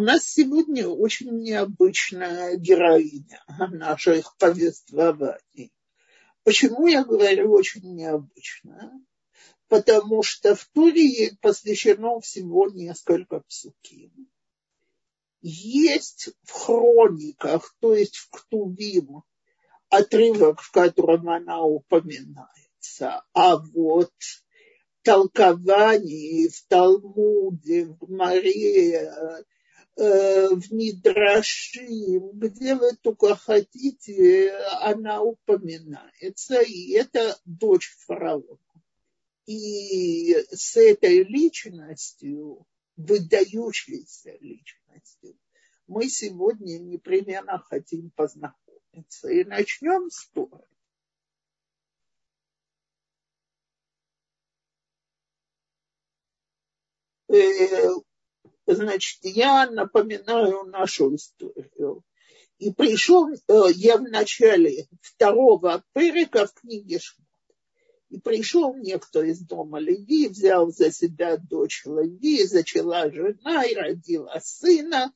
У 0.00 0.02
нас 0.02 0.24
сегодня 0.24 0.88
очень 0.88 1.42
необычная 1.42 2.56
героиня 2.56 3.44
наших 3.70 4.34
повествований. 4.38 5.74
Почему 6.42 6.86
я 6.86 7.04
говорю 7.04 7.52
очень 7.52 7.96
необычная? 7.96 8.92
Потому 9.68 10.22
что 10.22 10.54
в 10.56 10.64
Туре 10.72 11.36
посвящено 11.42 12.18
всего 12.20 12.70
несколько 12.70 13.40
псуки. 13.40 14.10
Есть 15.42 16.30
в 16.44 16.50
хрониках, 16.50 17.76
то 17.80 17.94
есть 17.94 18.16
в 18.16 18.30
Ктувим, 18.30 19.22
отрывок, 19.90 20.62
в 20.62 20.70
котором 20.70 21.28
она 21.28 21.62
упоминается. 21.62 23.22
А 23.34 23.58
вот 23.58 24.14
толковании 25.02 26.48
в 26.48 26.66
Талмуде, 26.68 27.84
в 27.84 28.10
Маре, 28.10 29.44
э, 29.96 30.48
в 30.48 30.72
Мидрашим, 30.72 32.30
где 32.32 32.74
вы 32.74 32.96
только 33.02 33.36
хотите, 33.36 34.52
она 34.80 35.22
упоминается, 35.22 36.60
и 36.62 36.92
это 36.92 37.38
дочь 37.44 37.96
фараона. 38.06 38.58
И 39.46 40.32
с 40.50 40.76
этой 40.76 41.24
личностью, 41.24 42.66
выдающейся 42.96 44.36
личностью, 44.40 45.36
мы 45.86 46.08
сегодня 46.08 46.78
непременно 46.78 47.58
хотим 47.58 48.10
познакомиться. 48.10 49.28
И 49.28 49.44
начнем 49.44 50.08
с 50.08 50.28
Торы. 50.28 50.64
Значит, 58.74 59.18
я 59.22 59.68
напоминаю 59.68 60.64
нашу 60.64 61.16
историю. 61.16 62.04
И 62.58 62.70
пришел 62.70 63.28
э, 63.28 63.36
я 63.74 63.96
в 63.96 64.02
начале 64.02 64.86
второго 65.00 65.82
перека 65.92 66.46
в 66.46 66.54
книге 66.54 67.00
Шмот. 67.00 67.26
И 68.10 68.20
пришел 68.20 68.74
некто 68.76 69.22
из 69.22 69.40
дома 69.40 69.80
Леви, 69.80 70.28
взял 70.28 70.70
за 70.70 70.92
себя 70.92 71.36
дочь 71.36 71.84
Леви, 71.84 72.44
зачала 72.44 73.10
жена 73.10 73.64
и 73.64 73.74
родила 73.74 74.38
сына. 74.40 75.12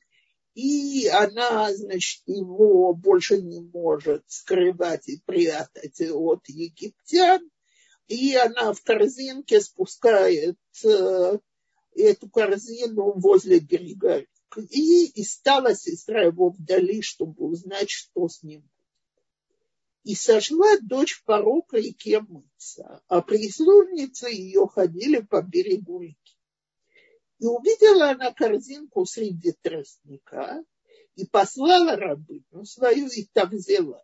И 0.53 1.07
она, 1.07 1.73
значит, 1.73 2.23
его 2.25 2.93
больше 2.93 3.41
не 3.41 3.61
может 3.61 4.23
скрывать 4.27 5.07
и 5.07 5.21
прятать 5.25 6.01
от 6.01 6.47
египтян. 6.47 7.41
И 8.07 8.35
она 8.35 8.73
в 8.73 8.81
корзинке 8.81 9.61
спускает 9.61 10.57
э, 10.83 11.37
эту 11.95 12.29
корзину 12.29 13.13
возле 13.19 13.59
берега 13.59 14.25
и, 14.69 15.07
и 15.07 15.23
стала 15.23 15.75
сестра 15.75 16.23
его 16.23 16.49
вдали, 16.49 17.01
чтобы 17.01 17.45
узнать, 17.45 17.89
что 17.89 18.27
с 18.27 18.43
ним. 18.43 18.67
И 20.03 20.15
сошла 20.15 20.77
дочь 20.81 21.23
Паро 21.25 21.61
к 21.61 21.73
реке 21.73 22.21
мыться, 22.21 23.01
а 23.07 23.21
прислужницы 23.21 24.29
ее 24.29 24.67
ходили 24.67 25.19
по 25.19 25.41
берегу 25.41 25.99
реки. 25.99 26.37
И 27.39 27.45
увидела 27.45 28.11
она 28.11 28.31
корзинку 28.31 29.05
среди 29.05 29.51
тростника 29.51 30.63
и 31.15 31.25
послала 31.25 31.95
рабыню 31.95 32.65
свою, 32.65 33.07
и 33.07 33.25
там 33.33 33.49
взяла 33.49 34.01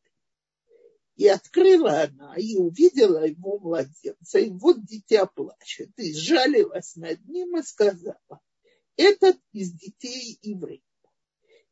и 1.22 1.27
открыла 1.27 2.02
она, 2.02 2.33
и 2.36 2.55
увидела 2.55 3.23
его 3.27 3.59
младенца, 3.59 4.39
и 4.39 4.50
вот 4.50 4.83
дитя 4.83 5.27
плачет, 5.27 5.91
и 5.97 6.16
сжалилась 6.16 6.95
над 6.95 7.23
ним 7.27 7.59
и 7.59 7.61
сказала, 7.61 8.41
этот 8.95 9.38
из 9.52 9.72
детей 9.72 10.39
евреев. 10.42 10.81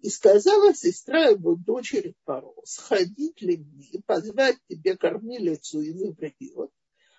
И 0.02 0.10
сказала 0.10 0.76
сестра 0.76 1.30
его 1.30 1.56
дочери 1.56 2.14
Паро, 2.26 2.54
сходить 2.64 3.42
ли 3.42 3.58
мне 3.58 3.88
и 3.88 4.02
позвать 4.04 4.58
тебе 4.68 4.96
кормилицу 4.96 5.82
из 5.82 6.00
евреев, 6.00 6.70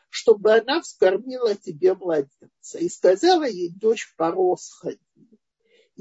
чтобы 0.09 0.53
она 0.53 0.83
вскормила 0.83 1.57
тебе 1.57 1.95
младенца. 1.95 2.79
И 2.79 2.89
сказала 2.89 3.49
ей 3.49 3.71
дочь 3.75 4.15
Паро, 4.17 4.55
сходи. 4.55 5.01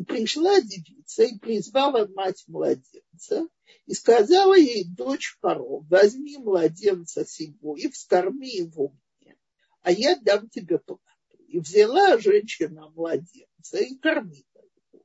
Пришла 0.05 0.61
девица 0.61 1.23
и 1.23 1.37
призвала 1.37 2.07
мать 2.07 2.43
младенца, 2.47 3.47
и 3.85 3.93
сказала 3.93 4.57
ей 4.57 4.85
дочь 4.85 5.37
Паро, 5.41 5.81
возьми 5.89 6.37
младенца 6.37 7.25
сего 7.25 7.75
и 7.75 7.89
вскорми 7.89 8.47
его 8.47 8.93
мне, 9.19 9.37
а 9.81 9.91
я 9.91 10.15
дам 10.15 10.49
тебе 10.49 10.79
плату. 10.79 11.01
И 11.47 11.59
взяла 11.59 12.17
женщина 12.19 12.89
младенца 12.89 13.79
и 13.79 13.95
кормила 13.97 14.43
его. 14.55 15.03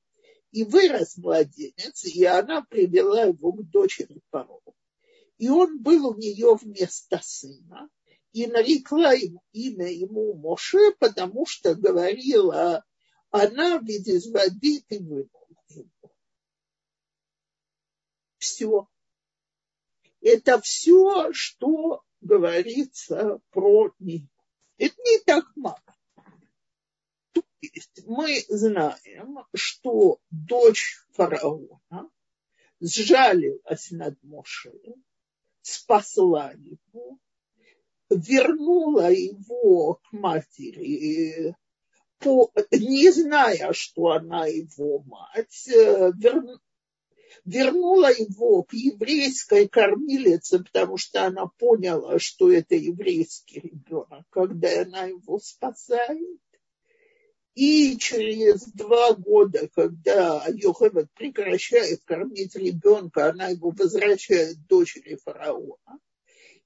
И 0.53 0.65
вырос 0.65 1.17
младенец, 1.17 2.05
и 2.05 2.25
она 2.25 2.63
привела 2.63 3.23
его 3.23 3.53
к 3.53 3.69
дочери 3.71 4.21
Паро. 4.31 4.61
И 5.39 5.49
он 5.49 5.83
был 5.83 6.07
у 6.07 6.15
нее 6.15 6.55
вместо 6.55 7.21
сына, 7.23 7.89
и 8.33 8.47
нарекла 8.47 9.13
ему 9.13 9.43
имя 9.53 9.91
ему 9.91 10.35
Моше, 10.35 10.93
потому 10.99 11.47
что 11.47 11.75
говорила 11.75 12.85
она 13.35 13.79
ведь 13.79 14.07
из 14.07 14.31
воды 14.31 14.81
ты 14.87 15.01
вынул 15.01 15.49
его. 15.67 15.91
Все. 18.39 18.89
Это 20.21 20.61
все, 20.61 21.33
что 21.33 22.05
говорится 22.21 23.41
про 23.51 23.93
нее. 23.99 24.29
Это 24.79 24.95
не 25.05 25.19
так 25.25 25.45
мало. 25.57 25.83
То 27.33 27.43
есть 27.61 28.05
мы 28.07 28.41
знаем, 28.49 29.39
что 29.53 30.21
дочь 30.31 31.05
фараона 31.11 32.09
сжалилась 32.79 33.91
над 33.91 34.17
Моше, 34.23 34.79
спасла 35.61 36.53
его, 36.53 37.19
вернула 38.11 39.11
его 39.11 39.95
к 39.95 40.13
матери 40.13 41.57
по, 42.25 42.51
не 42.73 43.11
зная, 43.13 43.73
что 43.73 44.13
она 44.13 44.47
его 44.47 45.01
мать, 45.01 45.69
э, 45.69 46.11
вер, 46.17 46.43
вернула 47.45 48.11
его 48.11 48.63
к 48.63 48.73
еврейской 48.73 49.69
кормилице, 49.69 50.59
потому 50.65 50.97
что 50.97 51.27
она 51.27 51.47
поняла, 51.59 52.19
что 52.19 52.51
это 52.51 52.75
еврейский 52.75 53.61
ребенок, 53.61 54.25
когда 54.31 54.83
она 54.83 55.05
его 55.05 55.39
спасает. 55.39 56.41
И 57.55 57.97
через 57.99 58.65
два 58.73 59.13
года, 59.13 59.69
когда 59.75 60.45
Йохевед 60.49 61.13
прекращает 61.15 62.03
кормить 62.05 62.57
ребенка, 62.57 63.31
она 63.31 63.49
его 63.49 63.71
возвращает 63.71 64.67
дочери 64.67 65.17
фараона. 65.25 66.01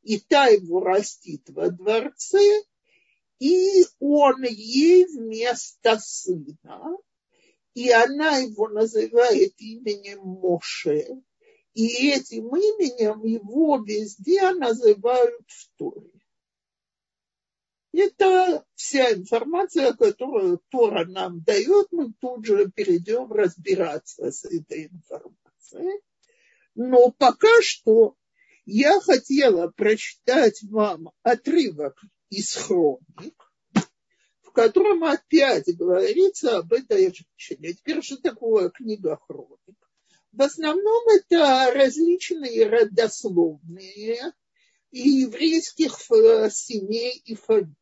И 0.02 0.18
та 0.18 0.46
его 0.46 0.80
растит 0.80 1.42
во 1.50 1.68
дворце, 1.68 2.62
и 3.38 3.84
он 4.00 4.42
ей 4.44 5.06
вместо 5.06 5.98
сына, 5.98 6.96
и 7.74 7.90
она 7.90 8.38
его 8.38 8.68
называет 8.68 9.54
именем 9.58 10.20
Моше, 10.20 11.22
и 11.74 12.10
этим 12.10 12.48
именем 12.48 13.24
его 13.24 13.78
везде 13.78 14.50
называют 14.52 15.44
в 15.46 15.70
Торе. 15.76 16.10
Это 17.92 18.64
вся 18.74 19.12
информация, 19.12 19.92
которую 19.92 20.60
Тора 20.68 21.06
нам 21.06 21.42
дает, 21.42 21.88
мы 21.90 22.12
тут 22.20 22.44
же 22.44 22.70
перейдем 22.70 23.32
разбираться 23.32 24.30
с 24.30 24.44
этой 24.44 24.86
информацией. 24.86 26.00
Но 26.74 27.10
пока 27.12 27.62
что 27.62 28.14
я 28.66 29.00
хотела 29.00 29.68
прочитать 29.68 30.62
вам 30.64 31.10
отрывок 31.22 32.00
из 32.30 32.54
хроник, 32.54 33.52
в 34.42 34.52
котором 34.52 35.04
опять 35.04 35.74
говорится 35.76 36.58
об 36.58 36.72
этой 36.72 37.14
женщине. 37.14 37.74
Теперь 37.74 38.02
что 38.02 38.16
такое 38.18 38.70
книга 38.70 39.18
хроник? 39.26 39.76
В 40.32 40.42
основном 40.42 41.08
это 41.08 41.72
различные 41.74 42.68
родословные 42.68 44.32
и 44.90 45.08
еврейских 45.08 45.98
семей 46.52 47.22
и 47.24 47.34
фамилий. 47.34 47.74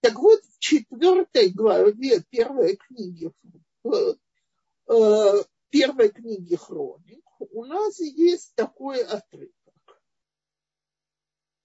Так 0.00 0.14
вот, 0.18 0.40
в 0.42 0.58
четвертой 0.58 1.50
главе 1.50 2.22
первой 2.30 2.76
книги, 2.76 3.30
э, 3.84 4.14
э, 4.88 5.44
первой 5.68 6.08
книги 6.08 6.56
хроник 6.56 7.24
у 7.38 7.64
нас 7.64 7.98
есть 8.00 8.54
такой 8.54 9.02
отрывок 9.02 9.39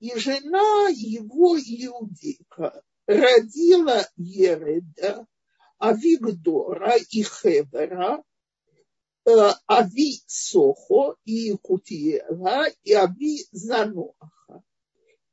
и 0.06 0.20
жена 0.20 0.88
его 0.90 1.58
иудейка 1.58 2.84
родила 3.08 4.08
Ереда, 4.16 5.26
Авигдора 5.80 6.98
и 7.10 7.24
Хевера, 7.24 8.24
э, 9.26 9.32
Ави 9.66 10.22
Сохо 10.28 11.16
и 11.26 11.50
Якутиева 11.54 12.68
и 12.84 12.94
Ави 12.94 13.48
Заноаха. 13.52 14.64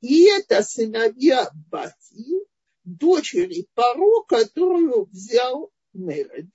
И 0.00 0.24
это 0.30 0.62
сыновья 0.62 1.50
Бати, 1.70 2.46
дочери 2.84 3.68
Паро, 3.74 4.24
которую 4.26 5.04
взял 5.04 5.70
Меред. 5.92 6.48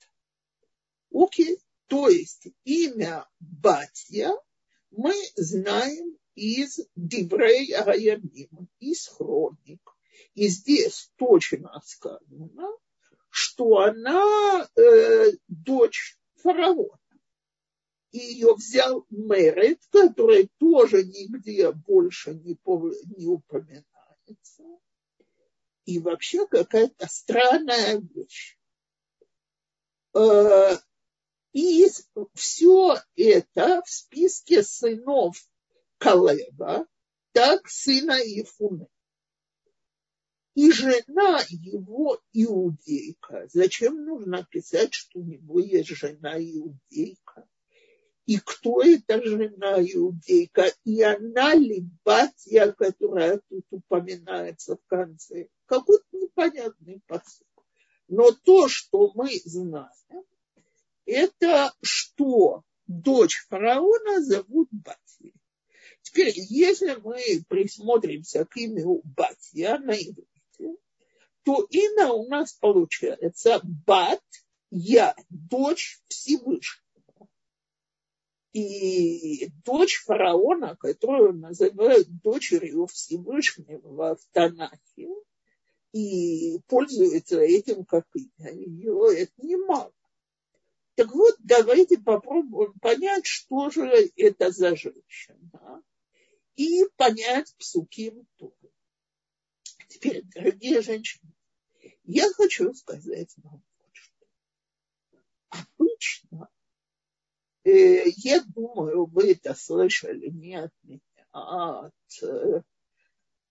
Окей. 1.12 1.58
То 1.86 2.08
есть 2.08 2.48
имя 2.64 3.26
Батья 3.38 4.32
мы 4.90 5.14
знаем 5.36 6.17
из 6.38 6.80
Диврей 6.94 7.72
Аямим, 7.74 8.68
из 8.78 9.08
хроник. 9.08 9.80
И 10.34 10.48
здесь 10.48 11.10
точно 11.16 11.80
сказано, 11.84 12.68
что 13.28 13.78
она 13.78 14.68
э, 14.76 15.32
дочь 15.48 16.16
фараона. 16.36 16.98
И 18.12 18.18
ее 18.18 18.54
взял 18.54 19.04
Мерет, 19.10 19.80
который 19.90 20.48
тоже 20.58 21.04
нигде 21.04 21.72
больше 21.72 22.34
не, 22.34 22.56
не 23.16 23.26
упоминается. 23.26 24.64
И 25.84 25.98
вообще 25.98 26.46
какая-то 26.46 27.06
странная 27.10 28.00
вещь. 28.14 28.56
Э, 30.14 30.76
и 31.52 31.86
все 32.34 32.96
это 33.16 33.82
в 33.84 33.90
списке 33.90 34.62
сынов 34.62 35.36
Калеба, 35.98 36.86
так 37.32 37.68
сына 37.68 38.18
Ифуны 38.20 38.88
и 40.58 40.72
жена 40.72 41.40
его 41.50 42.20
иудейка. 42.32 43.46
Зачем 43.52 44.04
нужно 44.04 44.44
писать, 44.50 44.92
что 44.92 45.20
у 45.20 45.22
него 45.22 45.60
есть 45.60 45.90
жена 45.90 46.36
иудейка? 46.36 47.46
И 48.26 48.38
кто 48.38 48.82
эта 48.82 49.22
жена 49.22 49.80
иудейка? 49.80 50.72
И 50.82 51.00
она 51.00 51.54
ли 51.54 51.86
батья, 52.04 52.72
которая 52.72 53.40
тут 53.48 53.66
упоминается 53.70 54.74
в 54.74 54.84
конце? 54.88 55.46
Какой-то 55.66 56.04
непонятный 56.10 57.02
посыл. 57.06 57.46
Но 58.08 58.32
то, 58.32 58.66
что 58.66 59.12
мы 59.14 59.30
знаем, 59.44 60.24
это 61.06 61.72
что 61.82 62.64
дочь 62.88 63.46
фараона 63.48 64.24
зовут 64.24 64.68
Батья. 64.72 65.07
Теперь, 66.18 66.34
если 66.48 66.94
мы 66.96 67.20
присмотримся 67.48 68.44
к 68.44 68.56
имени 68.56 69.00
Батья 69.04 69.78
на 69.78 69.92
иврите, 69.92 70.76
то 71.44 71.64
имя 71.70 72.08
у 72.08 72.26
нас 72.26 72.54
получается 72.54 73.60
Бат, 73.62 74.20
я, 74.72 75.14
дочь 75.30 76.00
Всевышнего. 76.08 77.28
И 78.52 79.48
дочь 79.64 80.02
фараона, 80.04 80.74
которую 80.74 81.34
называют 81.34 82.08
дочерью 82.20 82.88
Всевышнего 82.88 84.16
в 84.16 84.26
Танахе, 84.32 85.08
и 85.92 86.58
пользуется 86.66 87.38
этим 87.40 87.84
как 87.84 88.06
имя. 88.14 88.50
Ее 88.50 89.22
это 89.22 89.46
немало. 89.46 89.92
Так 90.96 91.14
вот, 91.14 91.36
давайте 91.38 91.96
попробуем 91.96 92.72
понять, 92.80 93.24
что 93.24 93.70
же 93.70 94.10
это 94.16 94.50
за 94.50 94.74
женщина, 94.74 95.84
и 96.58 96.84
понять 96.96 97.54
псуким 97.56 98.26
тоже. 98.36 98.72
Теперь, 99.88 100.24
дорогие 100.34 100.82
женщины, 100.82 101.32
я 102.02 102.28
хочу 102.32 102.74
сказать 102.74 103.32
вам 103.36 103.62
вот 103.78 103.92
что. 103.92 104.26
Обычно, 105.50 106.50
э, 107.62 108.08
я 108.08 108.42
думаю, 108.42 109.06
вы 109.06 109.32
это 109.32 109.54
слышали 109.54 110.30
не 110.30 110.56
от 110.56 110.72
меня, 110.82 111.00
а 111.30 111.86
от 111.86 112.22
э, 112.22 112.62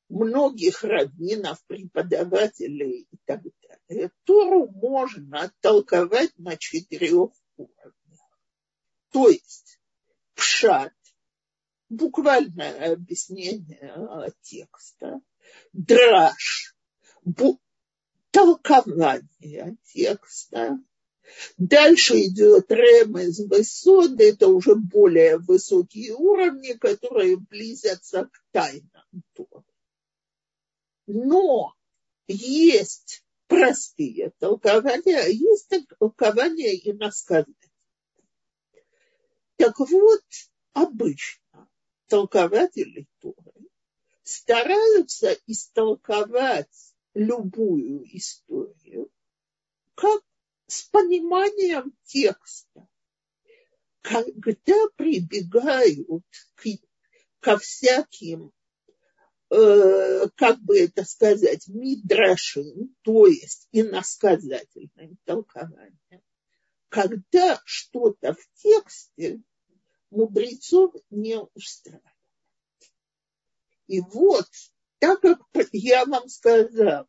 многих 0.10 0.84
раввинов, 0.84 1.64
преподавателей 1.66 3.08
и 3.10 3.18
так 3.24 3.42
далее. 3.88 4.12
Тору 4.26 4.68
можно 4.68 5.50
толковать 5.62 6.38
на 6.38 6.58
четырех 6.58 7.32
уровнях. 7.56 7.96
То 9.12 9.30
есть 9.30 9.80
пшат, 10.34 10.94
буквальное 11.90 12.94
объяснение 12.94 14.34
текста, 14.42 15.22
драж, 15.74 16.76
бу, 17.24 17.60
толкование 18.32 19.78
текста. 19.86 20.80
Дальше 21.58 22.22
идет 22.22 22.72
ремез 22.72 23.40
высоды, 23.40 24.30
это 24.30 24.48
уже 24.48 24.76
более 24.76 25.38
высокие 25.38 26.14
уровни, 26.14 26.74
которые 26.74 27.36
близятся 27.38 28.26
к 28.26 28.44
тайнам 28.52 29.24
Торы. 29.34 29.66
Но 31.06 31.74
есть 32.28 33.26
простые 33.48 34.32
толкования, 34.40 35.20
а 35.20 35.28
есть 35.28 35.74
толкования 36.00 36.76
и 36.76 36.94
насказания. 36.94 37.56
Так 39.58 39.80
вот, 39.80 40.24
обычно 40.74 41.47
толкователи 42.08 43.08
Торы 43.20 43.54
стараются 44.24 45.38
истолковать 45.46 46.94
любую 47.14 48.04
историю 48.16 49.10
как 49.96 50.22
с 50.68 50.84
пониманием 50.84 51.94
текста. 52.04 52.88
Когда 54.02 54.88
прибегают 54.96 56.24
к, 56.56 56.66
ко 57.40 57.58
всяким, 57.58 58.52
э, 59.50 60.28
как 60.36 60.60
бы 60.60 60.80
это 60.80 61.04
сказать, 61.04 61.68
мидрашим, 61.68 62.96
то 63.02 63.28
есть 63.28 63.68
иносказательным 63.72 65.18
толкованием, 65.26 66.22
когда 66.90 67.62
что-то 67.66 68.34
в 68.34 68.62
тексте 68.62 69.42
мудрецов 70.10 70.94
не 71.10 71.40
устраивает. 71.54 72.04
И 73.88 74.02
вот, 74.02 74.48
так 75.00 75.22
как 75.22 75.68
я 75.72 76.06
вам 76.06 76.28
сказала, 76.30 77.08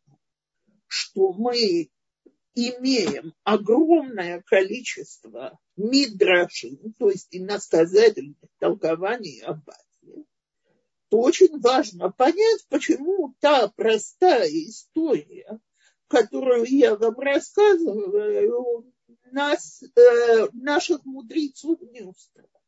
что 0.87 1.33
мы 1.33 1.89
имеем 2.55 3.33
огромное 3.43 4.41
количество 4.41 5.59
мидрашин, 5.75 6.93
то 6.97 7.09
есть 7.09 7.27
иносказательных 7.31 8.37
толкований 8.59 9.41
об 9.41 9.63
Батье, 9.65 10.25
то 11.09 11.19
очень 11.19 11.59
важно 11.59 12.11
понять, 12.11 12.65
почему 12.69 13.35
та 13.39 13.67
простая 13.69 14.47
история, 14.49 15.59
которую 16.07 16.65
я 16.65 16.95
вам 16.95 17.17
рассказываю, 17.19 18.91
нас, 19.31 19.83
э, 19.83 20.47
наших 20.53 21.05
мудрецов 21.05 21.79
не 21.81 22.01
устраивает. 22.01 22.58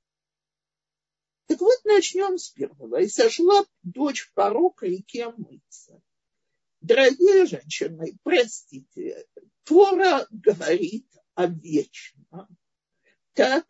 Так 1.52 1.60
вот, 1.60 1.84
начнем 1.84 2.38
с 2.38 2.48
первого. 2.52 3.02
И 3.02 3.10
сошла 3.10 3.66
дочь 3.84 4.32
порог 4.34 4.84
реке 4.84 5.34
мыться. 5.36 6.02
Дорогие 6.80 7.46
женщины, 7.46 8.18
простите, 8.24 9.28
Тора 9.66 10.26
говорит 10.32 11.06
о 11.36 11.48
вечном. 11.48 12.48
Так, 13.34 13.66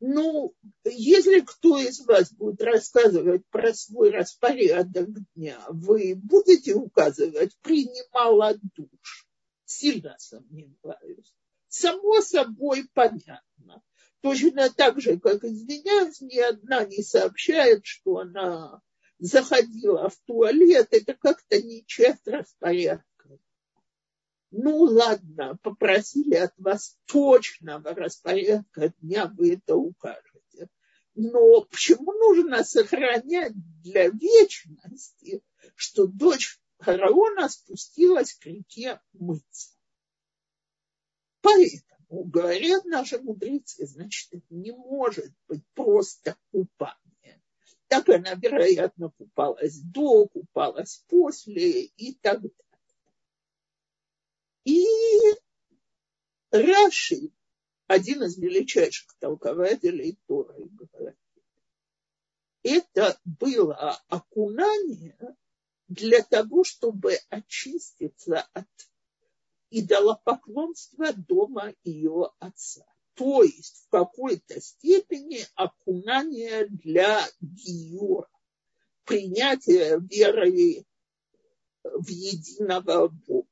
ну, 0.00 0.54
если 0.84 1.40
кто 1.40 1.78
из 1.78 2.00
вас 2.00 2.30
будет 2.30 2.60
рассказывать 2.60 3.46
про 3.48 3.72
свой 3.72 4.10
распорядок 4.10 5.08
дня, 5.34 5.64
вы 5.70 6.16
будете 6.16 6.74
указывать, 6.74 7.56
принимала 7.62 8.54
душ. 8.76 9.26
Сильно 9.64 10.14
сомневаюсь. 10.18 11.34
Само 11.68 12.20
собой 12.20 12.86
понятно. 12.92 13.82
Точно 14.24 14.70
так 14.70 15.02
же, 15.02 15.20
как, 15.20 15.44
извиняюсь, 15.44 16.22
ни 16.22 16.38
одна 16.38 16.86
не 16.86 17.02
сообщает, 17.02 17.84
что 17.84 18.20
она 18.20 18.80
заходила 19.18 20.08
в 20.08 20.16
туалет. 20.24 20.88
Это 20.92 21.12
как-то 21.12 21.60
не 21.60 21.84
часть 21.84 22.26
распорядка. 22.26 23.04
Ну 24.50 24.78
ладно, 24.78 25.58
попросили 25.62 26.36
от 26.36 26.54
вас 26.56 26.96
точного 27.04 27.94
распорядка 27.94 28.94
дня, 29.02 29.30
вы 29.36 29.56
это 29.56 29.76
укажете. 29.76 30.68
Но 31.14 31.60
почему 31.70 32.14
нужно 32.14 32.64
сохранять 32.64 33.52
для 33.82 34.08
вечности, 34.08 35.42
что 35.74 36.06
дочь 36.06 36.58
фараона 36.78 37.50
спустилась 37.50 38.32
к 38.32 38.46
реке 38.46 39.02
мыться? 39.12 39.74
Поэтому 41.42 41.93
говорят 42.22 42.84
наши 42.84 43.18
мудрецы, 43.18 43.86
значит, 43.86 44.32
это 44.32 44.54
не 44.54 44.72
может 44.72 45.32
быть 45.48 45.62
просто 45.74 46.36
купание. 46.52 47.42
Так 47.88 48.08
она, 48.08 48.34
вероятно, 48.34 49.10
купалась 49.10 49.78
до, 49.80 50.28
купалась 50.28 51.04
после 51.08 51.84
и 51.84 52.14
так 52.14 52.40
далее. 52.40 52.54
И 54.64 54.84
Раши, 56.50 57.30
один 57.86 58.22
из 58.22 58.38
величайших 58.38 59.14
толкователей 59.18 60.18
Торы, 60.26 60.66
говорит, 60.70 61.18
это 62.62 63.20
было 63.24 64.00
окунание 64.08 65.18
для 65.88 66.22
того, 66.22 66.64
чтобы 66.64 67.18
очиститься 67.28 68.48
от 68.52 68.66
идолопоклонства 69.80 71.12
дома 71.12 71.74
ее 71.82 72.30
отца. 72.38 72.84
то 73.14 73.42
есть 73.42 73.86
в 73.86 73.90
какой-то 73.90 74.60
степени 74.60 75.46
окунание 75.54 76.66
для 76.68 77.20
гиюра, 77.40 78.28
принятия 79.04 79.98
веры 80.00 80.84
в 81.82 82.08
единого 82.08 83.08
Бога. 83.08 83.48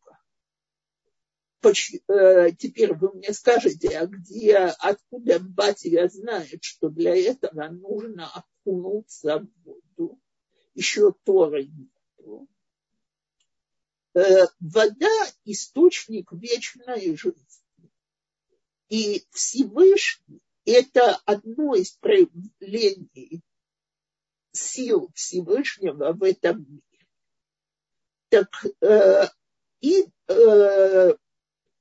Э, 2.08 2.50
теперь 2.58 2.94
вы 2.94 3.12
мне 3.12 3.32
скажете, 3.32 3.96
а 3.98 4.06
где, 4.06 4.56
откуда 4.56 5.38
Батия 5.38 6.08
знает, 6.08 6.64
что 6.64 6.88
для 6.88 7.14
этого 7.14 7.68
нужно 7.68 8.28
окунуться 8.34 9.40
в 9.40 9.64
воду? 9.64 10.20
Еще 10.74 11.12
Торы 11.24 11.66
нету. 11.66 11.91
Э, 14.14 14.46
вода– 14.60 15.26
источник 15.44 16.32
вечной 16.32 17.16
жизни. 17.16 17.90
И 18.88 19.24
Всевышний– 19.30 20.42
это 20.66 21.16
одно 21.24 21.74
из 21.74 21.92
проявлений 21.92 23.40
сил 24.52 25.10
Всевышнего 25.14 26.12
в 26.12 26.22
этом 26.24 26.66
мире. 26.68 27.06
Так 28.28 28.66
э, 28.82 29.28
и 29.80 30.04
э, 30.28 31.14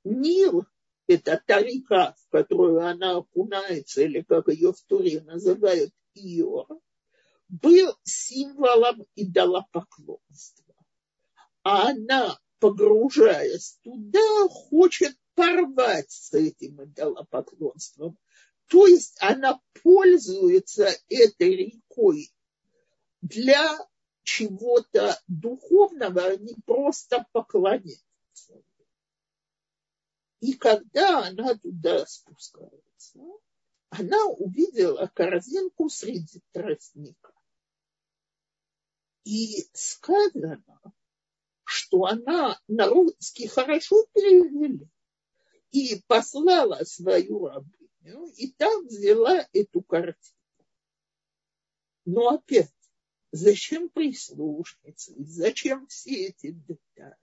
Нил– 0.04 0.64
это 1.06 1.42
та 1.46 1.60
река, 1.60 2.14
в 2.14 2.30
которую 2.30 2.80
она 2.80 3.18
окунается, 3.18 4.02
или 4.02 4.22
как 4.22 4.48
ее 4.48 4.72
в 4.72 4.80
Туре 4.82 5.20
называют 5.20 5.92
Иор, 6.14 6.80
был 7.48 7.94
символом 8.04 9.04
идолопоклонства. 9.16 10.71
А 11.62 11.90
она, 11.90 12.38
погружаясь 12.58 13.78
туда, 13.82 14.48
хочет 14.48 15.16
порвать 15.34 16.10
с 16.10 16.32
этим 16.32 16.82
идолопоклонством. 16.84 18.18
То 18.66 18.86
есть 18.86 19.16
она 19.20 19.60
пользуется 19.82 20.88
этой 21.08 21.56
рекой 21.56 22.32
для 23.20 23.78
чего-то 24.22 25.20
духовного, 25.26 26.26
а 26.26 26.36
не 26.36 26.54
просто 26.64 27.26
поклоняться. 27.32 28.02
И 30.40 30.54
когда 30.54 31.26
она 31.26 31.54
туда 31.54 32.04
спускается, 32.06 33.20
она 33.90 34.24
увидела 34.26 35.10
корзинку 35.14 35.88
среди 35.88 36.40
тростника. 36.52 37.32
И 39.24 39.68
сказано, 39.72 40.64
что 41.72 42.04
она 42.04 42.60
на 42.68 42.86
русский 42.86 43.48
хорошо 43.48 44.06
перевели 44.12 44.86
и 45.70 46.02
послала 46.06 46.84
свою 46.84 47.46
рабыню, 47.46 48.26
и 48.36 48.52
там 48.52 48.86
взяла 48.86 49.48
эту 49.54 49.80
картину. 49.80 50.36
Но 52.04 52.28
опять, 52.28 52.70
зачем 53.30 53.88
прислушницы, 53.88 55.14
зачем 55.18 55.86
все 55.86 56.26
эти 56.26 56.50
детали? 56.50 57.16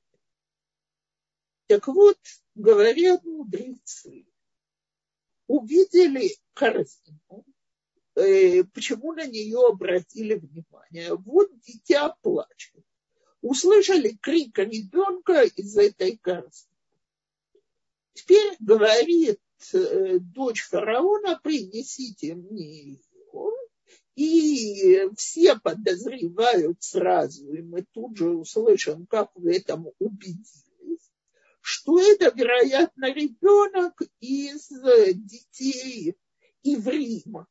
Так 1.68 1.88
вот, 1.88 2.18
говорят 2.56 3.24
мудрецы, 3.24 4.26
увидели 5.46 6.36
корзину, 6.54 7.46
э, 8.16 8.64
почему 8.64 9.14
на 9.14 9.28
нее 9.28 9.68
обратили 9.68 10.34
внимание? 10.34 11.14
Вот 11.14 11.52
дитя 11.60 12.16
плачет. 12.24 12.84
Услышали 13.42 14.18
крик 14.22 14.58
ребенка 14.60 15.44
из 15.44 15.78
этой 15.78 16.18
корзины. 16.18 16.70
Теперь 18.14 18.56
говорит 18.60 19.40
э, 19.74 20.20
дочь 20.20 20.64
фараона, 20.64 21.40
принесите 21.42 22.36
мне 22.36 22.84
ее. 22.84 23.00
И 24.16 25.08
все 25.16 25.58
подозревают 25.58 26.84
сразу, 26.84 27.54
и 27.54 27.62
мы 27.62 27.86
тут 27.94 28.18
же 28.18 28.32
услышим, 28.32 29.06
как 29.06 29.32
в 29.36 29.48
этом 29.48 29.88
убедились, 30.00 31.12
что 31.62 32.02
это, 32.02 32.30
вероятно, 32.36 33.14
ребенок 33.14 34.02
из 34.20 34.68
детей 35.16 36.18
Иврима, 36.64 37.48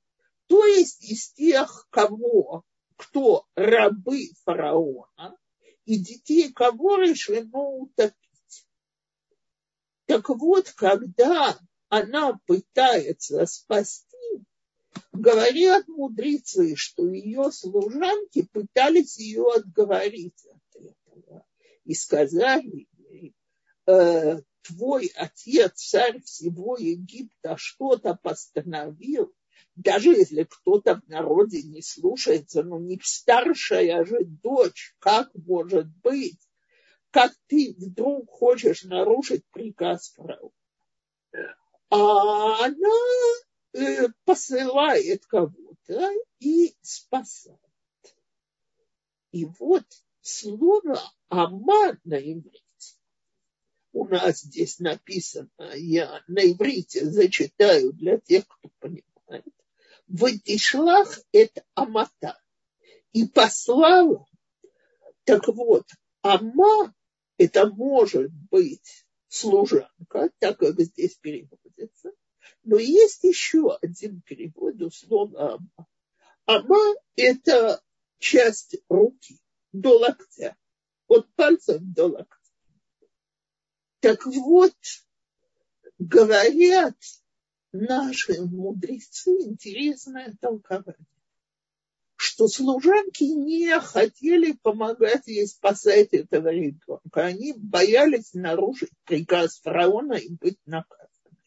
то 0.46 0.66
есть 0.66 1.10
из 1.10 1.30
тех, 1.32 1.86
кого, 1.88 2.64
кто 2.96 3.46
рабы 3.54 4.28
фараона, 4.44 5.38
и 5.88 5.96
детей 5.96 6.52
кого 6.52 6.98
решено 6.98 7.60
утопить. 7.60 8.66
Так 10.04 10.28
вот, 10.28 10.70
когда 10.72 11.58
она 11.88 12.38
пытается 12.44 13.46
спасти, 13.46 14.44
говорят 15.14 15.88
мудрецы, 15.88 16.76
что 16.76 17.08
ее 17.08 17.50
служанки 17.50 18.42
пытались 18.52 19.18
ее 19.18 19.46
отговорить 19.56 20.44
от 20.44 20.82
этого. 20.82 21.46
И 21.84 21.94
сказали 21.94 22.86
ей, 22.98 23.34
э, 23.86 24.42
твой 24.60 25.06
отец, 25.14 25.80
царь 25.80 26.20
всего 26.20 26.76
Египта, 26.76 27.56
что-то 27.56 28.14
постановил, 28.14 29.34
даже 29.78 30.10
если 30.10 30.42
кто-то 30.42 30.96
в 30.96 31.08
народе 31.08 31.62
не 31.62 31.82
слушается, 31.82 32.64
ну 32.64 32.80
не 32.80 33.00
старшая 33.02 34.04
же 34.04 34.24
дочь, 34.24 34.96
как 34.98 35.30
может 35.34 35.86
быть, 36.02 36.40
как 37.10 37.32
ты 37.46 37.76
вдруг 37.78 38.28
хочешь 38.28 38.82
нарушить 38.82 39.44
приказ 39.52 40.12
фараона. 40.16 40.50
А 41.90 42.64
она 42.64 43.34
э, 43.72 44.08
посылает 44.24 45.24
кого-то 45.26 46.10
и 46.40 46.74
спасает. 46.82 47.58
И 49.30 49.44
вот 49.44 49.84
слово 50.20 51.00
«ама» 51.28 51.98
на 52.02 52.18
иврите. 52.18 52.64
У 53.92 54.06
нас 54.06 54.40
здесь 54.40 54.80
написано, 54.80 55.72
я 55.76 56.22
на 56.26 56.40
иврите 56.40 57.06
зачитаю 57.06 57.92
для 57.92 58.18
тех, 58.18 58.46
кто 58.46 58.68
понимает. 58.80 59.54
Ватишлах– 60.08 61.20
это 61.32 61.64
амата. 61.74 62.40
И 63.12 63.26
послала. 63.26 64.26
Так 65.24 65.46
вот, 65.48 65.86
ама 66.22 66.94
это 67.36 67.66
может 67.66 68.32
быть 68.50 69.06
служанка, 69.28 70.30
так 70.38 70.58
как 70.58 70.80
здесь 70.80 71.16
переводится. 71.16 72.12
Но 72.64 72.78
есть 72.78 73.24
еще 73.24 73.76
один 73.80 74.22
перевод 74.22 74.80
у 74.82 74.90
слова 74.90 75.54
«ама». 75.54 75.86
«Ама»– 76.46 76.94
это 77.16 77.82
часть 78.18 78.76
руки 78.88 79.38
до 79.72 79.98
локтя, 79.98 80.56
от 81.06 81.30
пальцев 81.34 81.80
до 81.82 82.06
локтя. 82.06 82.52
Так 84.00 84.24
вот, 84.26 84.74
говорят 85.98 86.96
наши 87.72 88.40
мудрецы 88.42 89.30
интересное 89.42 90.36
толкование 90.40 91.06
что 92.20 92.48
служанки 92.48 93.22
не 93.22 93.78
хотели 93.78 94.50
помогать 94.50 95.28
ей 95.28 95.46
спасать 95.46 96.08
этого 96.12 96.48
ребенка. 96.48 97.24
Они 97.24 97.52
боялись 97.56 98.34
нарушить 98.34 98.90
приказ 99.04 99.60
фараона 99.60 100.14
и 100.14 100.28
быть 100.28 100.58
наказанными. 100.66 101.38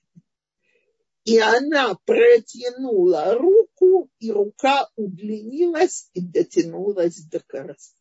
И 1.26 1.38
она 1.40 1.96
протянула 2.06 3.34
руку, 3.34 4.10
и 4.20 4.32
рука 4.32 4.90
удлинилась 4.96 6.10
и 6.14 6.22
дотянулась 6.22 7.22
до 7.26 7.42
корзины. 7.42 8.00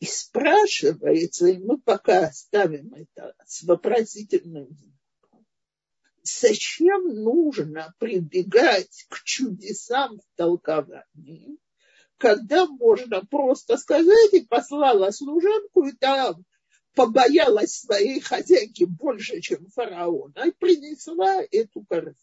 И 0.00 0.06
спрашивается, 0.06 1.46
и 1.46 1.58
мы 1.58 1.80
пока 1.80 2.26
оставим 2.26 2.92
это 2.94 3.32
с 3.46 3.62
вопросительным 3.62 4.66
знаком, 4.70 4.95
зачем 6.28 7.08
нужно 7.22 7.94
прибегать 7.98 9.06
к 9.08 9.22
чудесам 9.24 10.18
в 10.18 10.36
толковании, 10.36 11.58
когда 12.18 12.66
можно 12.66 13.24
просто 13.24 13.76
сказать, 13.76 14.32
и 14.32 14.46
послала 14.46 15.10
служанку, 15.10 15.86
и 15.86 15.92
там 15.92 16.44
побоялась 16.94 17.80
своей 17.80 18.20
хозяйки 18.20 18.84
больше, 18.84 19.40
чем 19.40 19.68
фараона, 19.68 20.46
и 20.46 20.50
принесла 20.52 21.42
эту 21.50 21.84
корзину. 21.88 22.16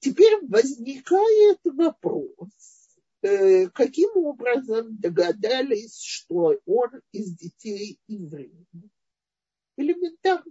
Теперь 0.00 0.38
возникает 0.48 1.60
вопрос, 1.64 2.48
э, 3.20 3.68
каким 3.68 4.16
образом 4.16 4.96
догадались, 4.96 6.00
что 6.00 6.56
он 6.64 6.88
из 7.12 7.36
детей 7.36 7.98
евреев? 8.08 8.66
Элементарно 9.76 10.50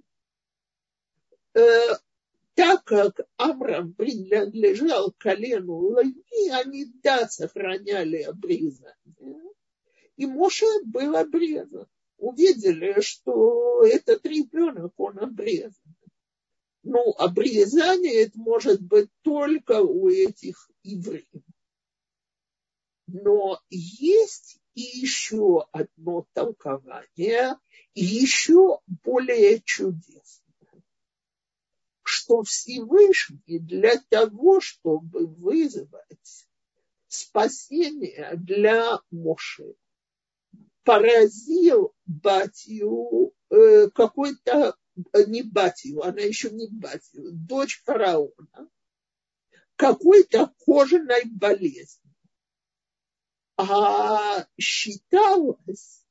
так 2.55 2.83
как 2.83 3.21
Авраам 3.37 3.93
принадлежал 3.93 5.13
колену 5.17 5.75
Лави, 5.75 6.49
они, 6.51 6.87
да, 7.01 7.27
сохраняли 7.27 8.23
обрезание. 8.23 8.95
И 10.17 10.25
Моше 10.25 10.65
был 10.83 11.15
обрезан. 11.15 11.87
Увидели, 12.17 12.99
что 12.99 13.83
этот 13.85 14.25
ребенок, 14.25 14.93
он 14.97 15.19
обрезан. 15.19 15.95
Ну, 16.83 17.11
обрезание 17.17 18.23
это 18.23 18.37
может 18.37 18.81
быть 18.81 19.09
только 19.21 19.81
у 19.81 20.09
этих 20.09 20.69
евреев. 20.83 21.43
Но 23.07 23.59
есть 23.69 24.59
и 24.75 24.81
еще 24.81 25.65
одно 25.71 26.27
толкование, 26.33 27.57
еще 27.93 28.79
более 29.03 29.61
чудесное, 29.61 30.48
что 32.29 32.43
Всевышний 32.43 33.57
для 33.57 33.97
того, 34.09 34.61
чтобы 34.61 35.25
вызвать 35.25 36.47
спасение 37.07 38.33
для 38.35 38.99
Моше, 39.09 39.73
поразил 40.83 41.95
батью 42.05 43.33
э, 43.49 43.89
какой-то, 43.89 44.75
э, 45.13 45.23
не 45.25 45.41
батью, 45.41 46.03
она 46.03 46.21
еще 46.21 46.51
не 46.51 46.67
батью, 46.67 47.31
дочь 47.31 47.81
фараона, 47.83 48.69
какой-то 49.75 50.53
кожаной 50.59 51.23
болезнью 51.25 52.13
а 53.57 54.45
считалось, 54.57 56.05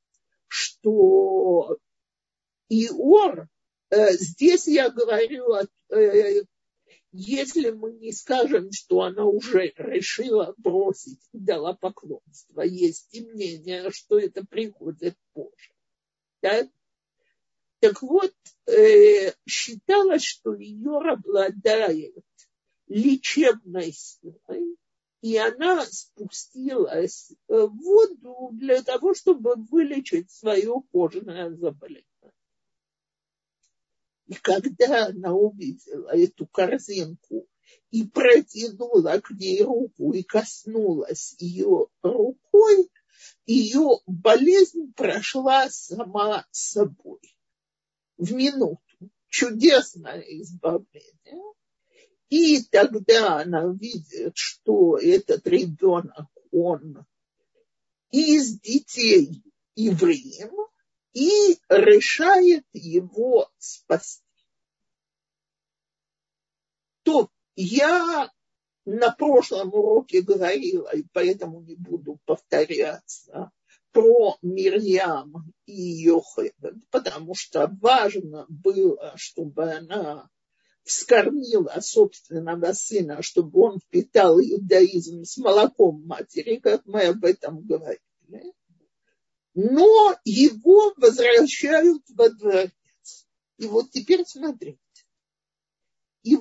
что 0.49 1.79
Иор, 2.69 3.49
здесь 3.91 4.67
я 4.67 4.91
говорю, 4.91 5.55
э, 5.91 6.43
если 7.13 7.71
мы 7.71 7.93
не 7.93 8.13
скажем, 8.13 8.71
что 8.73 9.03
она 9.03 9.25
уже 9.25 9.73
решила 9.77 10.55
бросить 10.59 11.21
дала 11.33 11.75
поклонство, 11.75 12.63
есть 12.63 13.09
и 13.13 13.25
мнение, 13.25 13.91
что 13.91 14.19
это 14.19 14.45
приходит 14.45 15.17
позже. 15.33 15.73
Да? 16.43 16.69
Так 17.81 18.03
вот, 18.03 18.35
э, 18.67 19.33
считалось, 19.47 20.25
что 20.25 20.55
Иор 20.55 21.11
обладает 21.11 22.15
лечебной 22.89 23.93
силой, 23.93 24.77
и 25.21 25.37
она 25.37 25.85
спустилась 25.87 27.33
в 27.49 27.69
воду 27.69 28.51
для 28.53 28.83
того, 28.83 29.15
чтобы 29.15 29.55
вылечить 29.57 30.31
свое 30.31 30.75
кожаное 30.93 31.51
заболевание. 31.51 32.05
И 34.29 34.35
когда 34.35 35.07
она 35.07 35.33
увидела 35.33 36.11
эту 36.11 36.47
корзинку 36.47 37.49
и 37.91 38.07
протянула 38.07 39.21
к 39.21 39.31
ней 39.31 39.63
руку 39.63 40.13
и 40.13 40.23
коснулась 40.23 41.35
ее 41.39 41.87
рукой, 42.03 42.91
ее 43.47 44.01
болезнь 44.07 44.93
прошла 44.95 45.71
сама 45.71 46.47
собой 46.51 47.21
в 48.19 48.35
минуту. 48.35 48.83
Чудесное 49.29 50.21
избавление. 50.21 51.43
И 52.29 52.63
тогда 52.65 53.41
она 53.41 53.67
видит, 53.73 54.37
что 54.37 54.99
этот 54.99 55.47
ребенок, 55.47 56.29
он 56.51 57.07
из 58.11 58.61
детей 58.61 59.43
евреев, 59.75 60.51
и 61.13 61.59
решает 61.69 62.65
его 62.73 63.51
спасти. 63.59 64.25
То 67.03 67.31
я 67.57 68.31
на 68.85 69.11
прошлом 69.11 69.75
уроке 69.75 70.23
говорила, 70.23 70.89
и 70.95 71.05
поэтому 71.13 71.61
не 71.61 71.75
буду 71.75 72.19
повторяться, 72.25 73.51
про 73.93 74.37
Мирьям 74.43 75.53
и 75.67 75.73
ее 75.73 76.23
потому 76.91 77.35
что 77.35 77.71
важно 77.81 78.47
было, 78.49 79.15
чтобы 79.17 79.73
она 79.73 80.29
вскормила 80.85 81.81
собственного 81.81 82.73
сына, 82.73 83.23
чтобы 83.23 83.61
он 83.61 83.79
впитал 83.79 84.39
иудаизм 84.41 85.25
с 85.25 85.37
молоком 85.37 86.07
матери, 86.07 86.57
как 86.57 86.87
мы 86.87 87.03
об 87.03 87.25
этом 87.25 87.61
говорили. 87.61 88.55
Но 89.61 90.15
его 90.25 90.95
возвращают 90.97 92.05
во 92.11 92.29
дворец. 92.29 92.73
И 93.57 93.67
вот 93.67 93.91
теперь 93.91 94.25
смотрите. 94.25 94.79
И, 96.23 96.37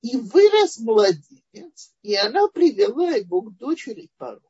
и 0.00 0.16
вырос 0.16 0.78
младенец, 0.78 1.94
и 2.00 2.14
она 2.14 2.48
привела 2.48 3.10
его 3.10 3.42
к 3.42 3.54
дочери 3.58 4.10
Пару. 4.16 4.40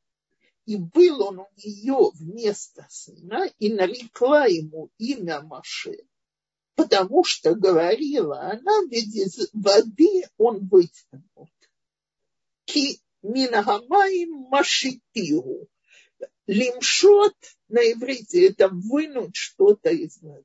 И 0.65 0.77
был 0.77 1.23
он 1.23 1.41
у 1.41 1.49
нее 1.57 2.11
вместо 2.15 2.87
сына, 2.89 3.51
и 3.59 3.73
нарекла 3.73 4.47
ему 4.47 4.91
имя 4.99 5.41
Маше 5.41 5.97
потому 6.79 7.25
что 7.25 7.57
говорила 7.57 8.41
она, 8.53 8.83
ведь 8.89 9.13
из 9.13 9.51
воды 9.53 10.23
он 10.37 10.69
вытянут. 10.69 11.51
Ки 12.67 13.01
минагамаим 13.23 14.47
машитиру. 14.49 15.67
Лимшот 16.47 17.37
на 17.69 17.81
иврите 17.81 18.49
это 18.49 18.69
вынуть 18.69 19.37
что-то 19.37 19.91
из 19.91 20.21
воды. 20.23 20.45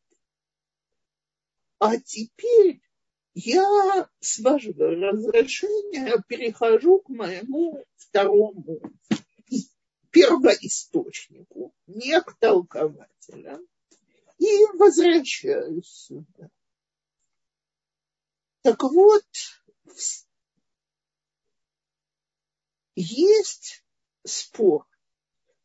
А 1.80 1.98
теперь 1.98 2.82
я, 3.34 4.10
с 4.20 4.40
вашего 4.40 4.90
разрешения, 4.90 6.22
перехожу 6.28 7.00
к 7.00 7.10
моему 7.10 7.84
второму 7.96 8.82
первоисточнику, 10.12 11.74
не 11.88 12.22
к 12.22 12.38
толкователям, 12.38 13.68
и 14.38 14.66
возвращаюсь 14.76 15.88
сюда. 15.88 16.50
Так 18.62 18.84
вот, 18.84 19.26
есть 22.96 23.84
спор, 24.24 24.88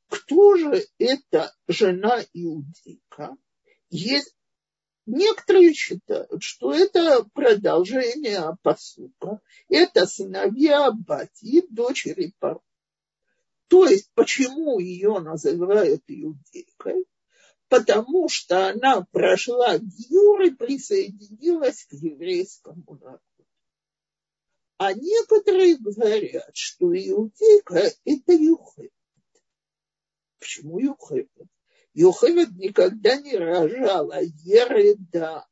кто 0.08 0.56
же 0.56 0.86
это 0.98 1.54
жена 1.66 2.20
иудейка. 2.32 3.36
Есть 3.90 4.34
Некоторые 5.10 5.72
считают, 5.72 6.42
что 6.42 6.70
это 6.74 7.24
продолжение 7.32 8.58
посука. 8.62 9.40
Это 9.70 10.04
сыновья 10.04 10.88
Абати, 10.88 11.64
дочери 11.70 12.34
Пару. 12.38 12.62
То 13.68 13.86
есть, 13.86 14.10
почему 14.14 14.78
ее 14.78 15.18
называют 15.20 16.02
иудейкой? 16.08 17.06
потому 17.68 18.28
что 18.28 18.68
она 18.68 19.02
прошла 19.12 19.78
Гиюр 19.78 20.42
и 20.42 20.50
присоединилась 20.50 21.84
к 21.84 21.92
еврейскому 21.92 22.98
народу. 23.00 23.22
А 24.78 24.92
некоторые 24.92 25.76
говорят, 25.76 26.50
что 26.54 26.86
иудейка– 26.86 27.90
это 28.04 28.32
Юхевед. 28.32 28.92
Почему 30.38 30.78
Юхевед? 30.78 31.30
Юхевед 31.94 32.50
никогда 32.56 33.16
не 33.16 33.36
рожала 33.36 34.20
Ереда, 34.22 35.46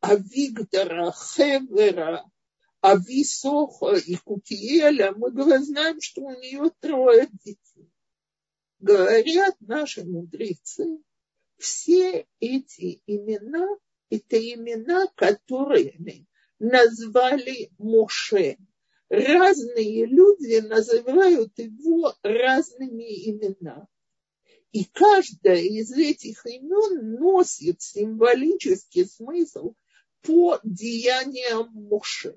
Авигдора, 0.00 1.12
Хевера, 1.12 2.24
Ависоха 2.80 3.94
и 3.94 4.16
Кутиеля. 4.16 5.12
Мы 5.12 5.30
знаем, 5.62 6.00
что 6.00 6.22
у 6.22 6.40
нее 6.40 6.70
трое 6.80 7.28
детей. 7.44 7.90
Говорят 8.80 9.54
наши 9.60 10.04
мудрецы, 10.04 10.98
все 11.56 12.26
эти 12.40 13.00
имена– 13.06 13.68
это 14.10 14.36
имена, 14.36 15.06
которыми 15.14 16.26
назвали 16.58 17.70
Моше. 17.78 18.58
Разные 19.08 20.06
люди 20.06 20.58
называют 20.66 21.56
его 21.56 22.12
разными 22.22 23.30
именами. 23.30 23.86
И 24.72 24.84
каждая 24.84 25.60
из 25.60 25.92
этих 25.92 26.46
имен 26.46 27.14
носит 27.20 27.82
символический 27.82 29.06
смысл 29.06 29.74
по 30.22 30.58
деяниям 30.64 31.70
Моше. 31.72 32.36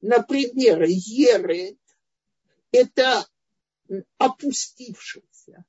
Например, 0.00 0.82
Еред– 0.82 1.78
это 2.72 3.26
опустившийся 4.18 5.64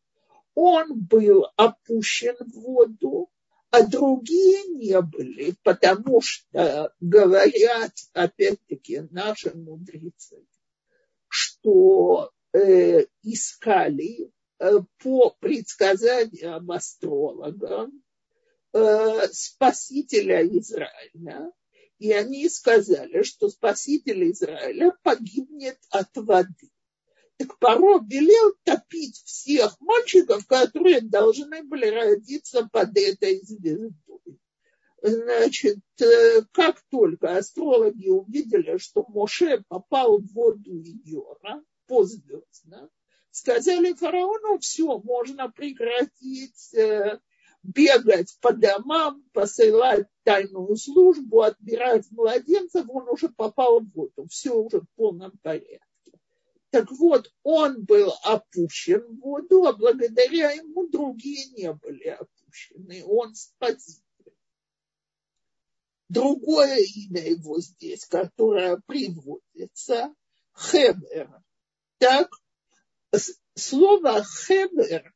он 0.56 1.00
был 1.00 1.48
опущен 1.56 2.36
в 2.40 2.60
воду, 2.60 3.30
а 3.72 3.86
другие 3.86 4.68
не 4.68 5.02
были, 5.02 5.56
потому 5.64 6.22
что 6.22 6.94
говорят, 7.00 7.94
опять-таки, 8.14 9.08
наши 9.10 9.52
мудрецы, 9.56 10.46
что 11.28 12.32
э, 12.54 13.06
искали 13.24 14.32
по 15.00 15.32
предсказаниям 15.40 16.70
астролога 16.72 17.90
э, 18.74 19.28
спасителя 19.32 20.46
Израиля, 20.60 21.52
и 22.00 22.12
они 22.12 22.50
сказали, 22.50 23.24
что 23.24 23.50
спаситель 23.50 24.32
Израиля 24.32 24.96
погибнет 25.04 25.78
от 25.90 26.16
воды 26.16 26.70
так 27.38 27.58
Паро 27.60 28.00
велел 28.00 28.56
топить 28.64 29.18
всех 29.26 29.80
мальчиков, 29.82 30.46
которые 30.48 31.02
должны 31.02 31.64
были 31.64 31.88
родиться 31.88 32.68
под 32.72 32.98
этой 32.98 33.42
звездой. 33.42 34.40
Значит, 35.02 35.80
э, 36.00 36.42
как 36.52 36.82
только 36.90 37.38
астрологи 37.38 38.08
увидели, 38.08 38.78
что 38.78 39.06
Моше 39.10 39.64
попал 39.68 40.20
в 40.20 40.32
воду 40.32 40.82
Йора 41.04 41.64
позвездно, 41.88 42.90
сказали 43.34 43.94
фараону, 43.94 44.60
все, 44.60 45.00
можно 45.00 45.50
прекратить 45.50 46.74
э, 46.76 47.20
бегать 47.64 48.38
по 48.42 48.54
домам, 48.54 49.24
посылать 49.34 50.08
тайную 50.24 50.76
службу, 50.76 51.42
отбирать 51.42 52.06
младенцев, 52.12 52.86
он 52.88 53.10
уже 53.10 53.30
попал 53.30 53.80
в 53.80 53.92
воду, 53.92 54.28
все 54.30 54.54
уже 54.54 54.82
в 54.82 54.90
полном 54.96 55.32
порядке. 55.42 55.82
Так 56.70 56.92
вот, 56.92 57.32
он 57.42 57.84
был 57.84 58.14
опущен 58.24 59.02
в 59.02 59.20
воду, 59.20 59.66
а 59.66 59.74
благодаря 59.74 60.52
ему 60.52 60.88
другие 60.88 61.48
не 61.54 61.74
были 61.74 62.10
опущены. 62.10 63.04
Он 63.06 63.34
спаситель. 63.34 64.04
Другое 66.08 66.78
имя 66.78 67.28
его 67.28 67.60
здесь, 67.60 68.06
которое 68.06 68.80
приводится, 68.86 70.14
Хебер. 70.56 71.42
Так, 71.98 72.30
слово 73.56 74.24
Хебер 74.24 75.14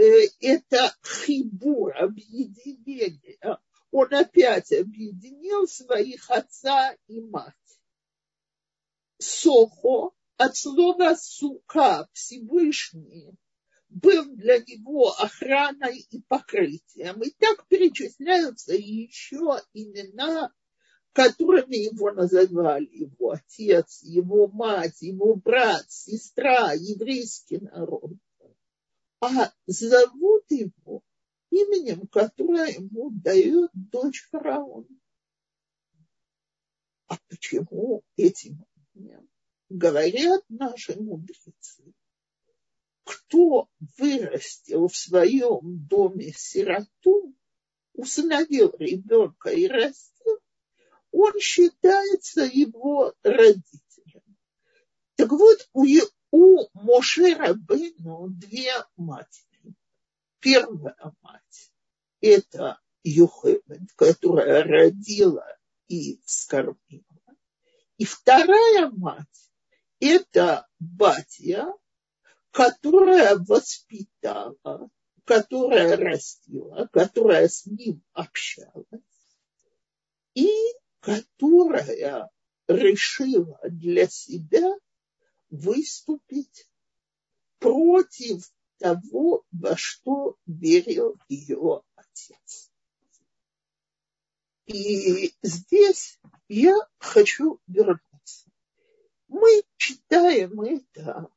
Э, 0.00 0.28
это 0.40 0.96
хибур, 1.04 1.94
объединение. 1.94 3.58
Он 3.90 4.14
опять 4.14 4.72
объединил 4.72 5.68
своих 5.68 6.30
отца 6.30 6.96
и 7.06 7.20
мать. 7.20 7.52
Сохо 9.18 10.12
от 10.38 10.56
слова 10.56 11.16
сука 11.16 12.08
Всевышний 12.14 13.34
был 13.90 14.24
для 14.36 14.60
него 14.60 15.10
охраной 15.18 15.98
и 15.98 16.22
покрытием. 16.22 17.22
И 17.22 17.30
так 17.32 17.66
перечисляются 17.68 18.72
еще 18.72 19.60
имена, 19.74 20.50
которыми 21.12 21.76
его 21.76 22.12
называли 22.12 22.88
его 22.90 23.30
отец, 23.32 24.02
его 24.02 24.48
мать, 24.48 25.02
его 25.02 25.34
брат, 25.34 25.84
сестра, 25.90 26.72
еврейский 26.72 27.58
народ 27.58 28.12
а 29.20 29.52
зовут 29.66 30.50
его 30.50 31.02
именем, 31.50 32.06
которое 32.08 32.72
ему 32.72 33.10
дает 33.10 33.70
дочь 33.74 34.26
фараона. 34.30 34.88
А 37.06 37.16
почему 37.28 38.02
этим 38.16 38.64
именем? 38.94 39.28
Говорят 39.68 40.42
наши 40.48 40.98
мудрецы, 41.00 41.92
кто 43.04 43.68
вырастил 43.98 44.88
в 44.88 44.96
своем 44.96 45.86
доме 45.86 46.32
сироту, 46.32 47.34
усыновил 47.92 48.74
ребенка 48.78 49.50
и 49.50 49.66
растил, 49.66 50.38
он 51.12 51.38
считается 51.40 52.42
его 52.42 53.14
родителем. 53.22 54.36
Так 55.16 55.30
вот, 55.30 55.68
у, 55.72 55.86
у 56.30 56.68
Моше 56.74 57.34
Рабейну 57.34 58.28
две 58.30 58.72
матери. 58.96 59.74
Первая 60.38 61.14
мать– 61.20 61.72
это 62.20 62.80
Юхевед, 63.02 63.92
которая 63.96 64.62
родила 64.62 65.46
и 65.88 66.20
вскормила. 66.24 67.04
И 67.98 68.04
вторая 68.04 68.90
мать– 68.90 69.50
это 70.00 70.66
Батья, 70.78 71.66
которая 72.50 73.36
воспитала, 73.36 74.88
которая 75.24 75.96
растила, 75.96 76.88
которая 76.92 77.48
с 77.48 77.66
ним 77.66 78.02
общалась, 78.12 79.02
и 80.34 80.48
которая 81.00 82.30
решила 82.68 83.58
для 83.64 84.08
себя– 84.08 84.74
выступить 85.50 86.68
против 87.58 88.50
того, 88.78 89.44
во 89.50 89.76
что 89.76 90.36
верил 90.46 91.16
ее 91.28 91.82
отец. 91.96 92.72
И 94.66 95.34
здесь 95.42 96.18
я 96.48 96.76
хочу 96.98 97.60
вернуться. 97.66 98.48
Мы 99.26 99.62
читаем 99.76 100.60
это 100.62 101.28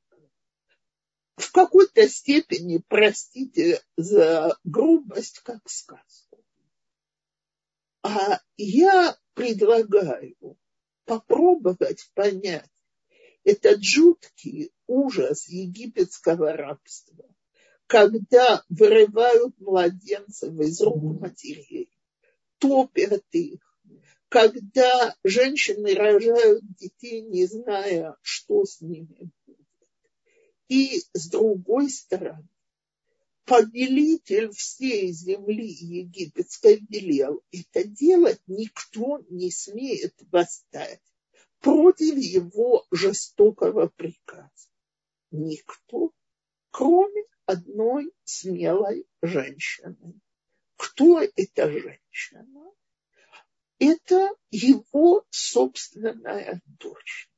в 1.35 1.51
какой-то 1.51 2.07
степени, 2.07 2.81
простите 2.87 3.83
за 3.97 4.57
грубость, 4.63 5.39
как 5.39 5.67
сказку. 5.67 6.22
А 8.03 8.41
я 8.57 9.17
предлагаю 9.33 10.57
попробовать 11.05 12.11
понять, 12.13 12.69
этот 13.45 13.83
жуткий 13.83 14.71
ужас 14.87 15.47
египетского 15.47 16.53
рабства, 16.53 17.25
когда 17.87 18.63
вырывают 18.69 19.57
младенцев 19.59 20.53
из 20.59 20.81
рук 20.81 21.21
матерей, 21.21 21.89
топят 22.57 23.25
их, 23.31 23.61
когда 24.29 25.15
женщины 25.23 25.93
рожают 25.93 26.63
детей, 26.75 27.21
не 27.21 27.45
зная, 27.45 28.17
что 28.21 28.65
с 28.65 28.81
ними 28.81 29.29
будет. 29.45 29.67
И 30.67 31.01
с 31.13 31.29
другой 31.29 31.89
стороны, 31.89 32.47
повелитель 33.45 34.51
всей 34.51 35.11
земли 35.11 35.67
египетской 35.67 36.79
велел 36.89 37.43
это 37.51 37.83
делать, 37.83 38.41
никто 38.47 39.23
не 39.29 39.51
смеет 39.51 40.15
восстать 40.31 41.01
против 41.59 42.15
его 42.15 42.85
жестокого 42.91 43.87
приказа. 43.87 44.69
Никто, 45.31 46.11
кроме 46.71 47.23
одной 47.45 48.11
смелой 48.23 49.05
женщины. 49.21 50.19
Кто 50.75 51.21
эта 51.21 51.71
женщина? 51.71 52.71
Это 53.79 54.29
его 54.51 55.25
собственная 55.29 56.61
дочь. 56.65 57.29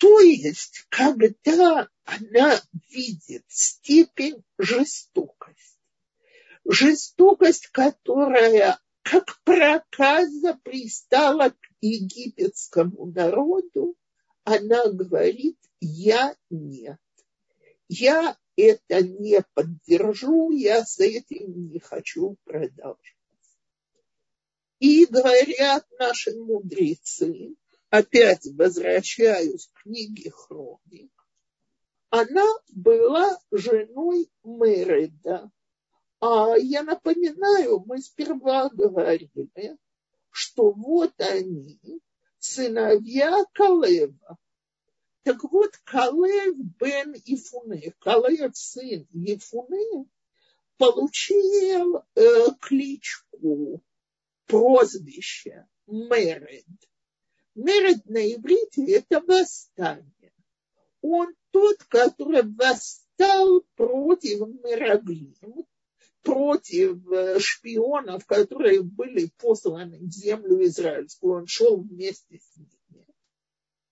То 0.00 0.18
есть, 0.20 0.86
когда 0.88 1.90
она 2.04 2.58
видит 2.88 3.44
степень 3.48 4.42
жестокости, 4.56 5.78
жестокость, 6.64 7.66
которая 7.66 8.78
как 9.02 9.38
проказа 9.44 10.58
пристала 10.64 11.50
к 11.50 11.58
египетскому 11.82 13.12
народу, 13.12 13.94
она 14.44 14.86
говорит, 14.90 15.58
я 15.80 16.34
нет. 16.48 16.98
Я 17.88 18.38
это 18.56 19.02
не 19.02 19.44
поддержу, 19.52 20.50
я 20.50 20.82
с 20.82 20.98
этим 20.98 21.72
не 21.72 21.78
хочу 21.78 22.38
продолжать. 22.44 22.96
И 24.78 25.04
говорят 25.04 25.86
наши 25.98 26.34
мудрецы, 26.36 27.54
опять 27.90 28.46
возвращаюсь 28.46 29.68
к 29.72 29.82
книге 29.82 30.30
Хроник, 30.30 31.10
она 32.10 32.46
была 32.68 33.38
женой 33.50 34.30
Мереда. 34.42 35.50
А 36.20 36.54
я 36.58 36.82
напоминаю, 36.82 37.84
мы 37.86 37.98
сперва 37.98 38.68
говорили, 38.68 39.78
что 40.30 40.72
вот 40.72 41.12
они, 41.20 41.80
сыновья 42.38 43.44
Калева. 43.52 44.38
Так 45.22 45.44
вот, 45.44 45.76
Калев 45.84 46.56
бен 46.56 47.14
Ифуне, 47.24 47.94
Калев 48.00 48.56
сын 48.56 49.06
Ифуне, 49.12 50.06
получил 50.78 52.02
э, 52.14 52.46
кличку, 52.60 53.82
прозвище 54.46 55.66
Меред. 55.86 56.66
Меред 57.54 58.06
на 58.06 58.18
иврите– 58.32 58.84
это 58.92 59.20
восстание. 59.20 60.32
Он 61.02 61.34
тот, 61.50 61.82
который 61.84 62.42
восстал 62.42 63.62
против 63.74 64.40
Мераглим, 64.62 65.34
против 66.22 67.10
э, 67.10 67.38
шпионов, 67.40 68.26
которые 68.26 68.82
были 68.82 69.30
посланы 69.38 69.98
в 69.98 70.10
землю 70.10 70.62
израильскую. 70.64 71.38
Он 71.38 71.46
шел 71.46 71.80
вместе 71.80 72.38
с 72.38 72.56
ними. 72.56 73.06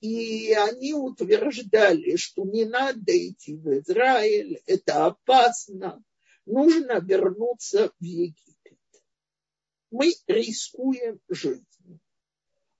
И 0.00 0.52
они 0.52 0.94
утверждали, 0.94 2.16
что 2.16 2.44
не 2.44 2.64
надо 2.64 3.12
идти 3.16 3.56
в 3.56 3.68
Израиль, 3.80 4.62
это 4.66 5.06
опасно, 5.06 6.02
нужно 6.46 7.00
вернуться 7.00 7.90
в 7.98 8.04
Египет. 8.04 8.78
Мы 9.90 10.12
рискуем 10.28 11.18
жизнью. 11.28 11.66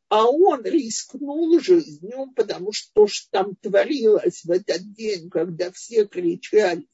А 0.09 0.27
он 0.27 0.65
рискнул 0.65 1.61
жизнью, 1.61 2.33
потому 2.35 2.73
что 2.73 2.91
то, 2.95 3.07
что 3.07 3.29
там 3.31 3.57
творилось 3.57 4.45
в 4.45 4.51
этот 4.51 4.93
день, 4.95 5.29
когда 5.29 5.71
все 5.71 6.07
кричали 6.07 6.87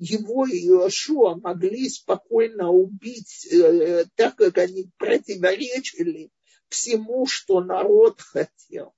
его 0.00 0.46
и 0.46 0.66
Иошуа 0.66 1.34
могли 1.34 1.88
спокойно 1.90 2.70
убить, 2.70 3.46
э, 3.52 4.06
так 4.14 4.34
как 4.36 4.56
они 4.56 4.90
противоречили 4.96 6.30
всему, 6.70 7.26
что 7.26 7.60
народ 7.60 8.18
хотел. 8.22 8.94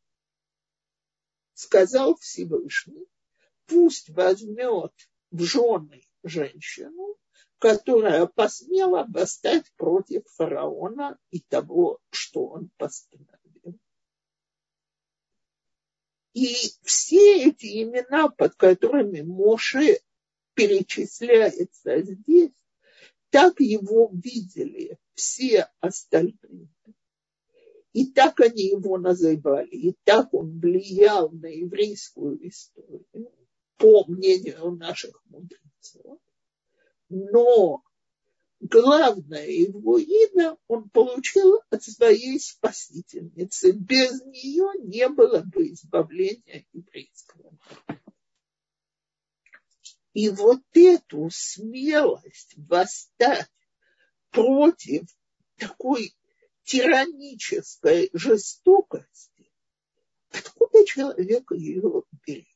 Сказал 1.55 2.17
Всевышний, 2.17 3.09
пусть 3.67 4.11
возьмет 4.11 4.93
в 5.33 5.43
жены 5.43 6.03
женщину, 6.23 7.17
которая 7.59 8.27
посмела 8.27 9.05
восстать 9.09 9.67
против 9.77 10.23
фараона 10.29 11.19
и 11.31 11.41
того, 11.41 11.99
что 12.11 12.47
он 12.47 12.71
постановил. 12.77 13.32
И 16.35 16.55
все 16.83 17.49
эти 17.49 17.83
имена, 17.83 18.29
под 18.29 18.55
которыми 18.55 19.21
Моше 19.21 20.01
перечисляется 20.55 22.03
здесь, 22.03 22.53
так 23.31 23.61
его 23.61 24.11
видели 24.13 24.99
все 25.15 25.69
остальные. 25.81 26.69
И 27.93 28.07
так 28.13 28.41
они 28.41 28.69
его 28.69 28.97
называли, 28.97 29.69
и 29.69 29.97
так 30.05 30.33
он 30.33 30.59
влиял 30.59 31.31
на 31.31 31.47
еврейскую 31.47 32.49
историю, 32.49 33.07
по 33.77 34.05
мнению 34.07 34.71
наших 34.73 35.23
мудрецов 35.27 36.19
но 37.13 37.83
главное 38.63 39.49
его 39.49 39.99
имя 39.99 40.57
он 40.69 40.89
получил 40.89 41.61
от 41.71 41.83
своей 41.83 42.39
спасительницы. 42.39 43.73
Без 43.73 44.23
нее 44.23 44.71
не 44.85 45.09
было 45.09 45.41
бы 45.41 45.73
избавления 45.73 46.65
еврейского 46.73 47.59
И 50.15 50.31
вот 50.31 50.63
эту 50.75 51.29
смелость 51.31 52.55
восстать 52.57 53.51
против 54.31 55.09
такой 55.57 56.15
тиранической 56.65 58.11
жестокости, 58.13 59.51
откуда 60.31 60.87
человек 60.87 61.51
ее 61.51 62.05
берет? 62.25 62.47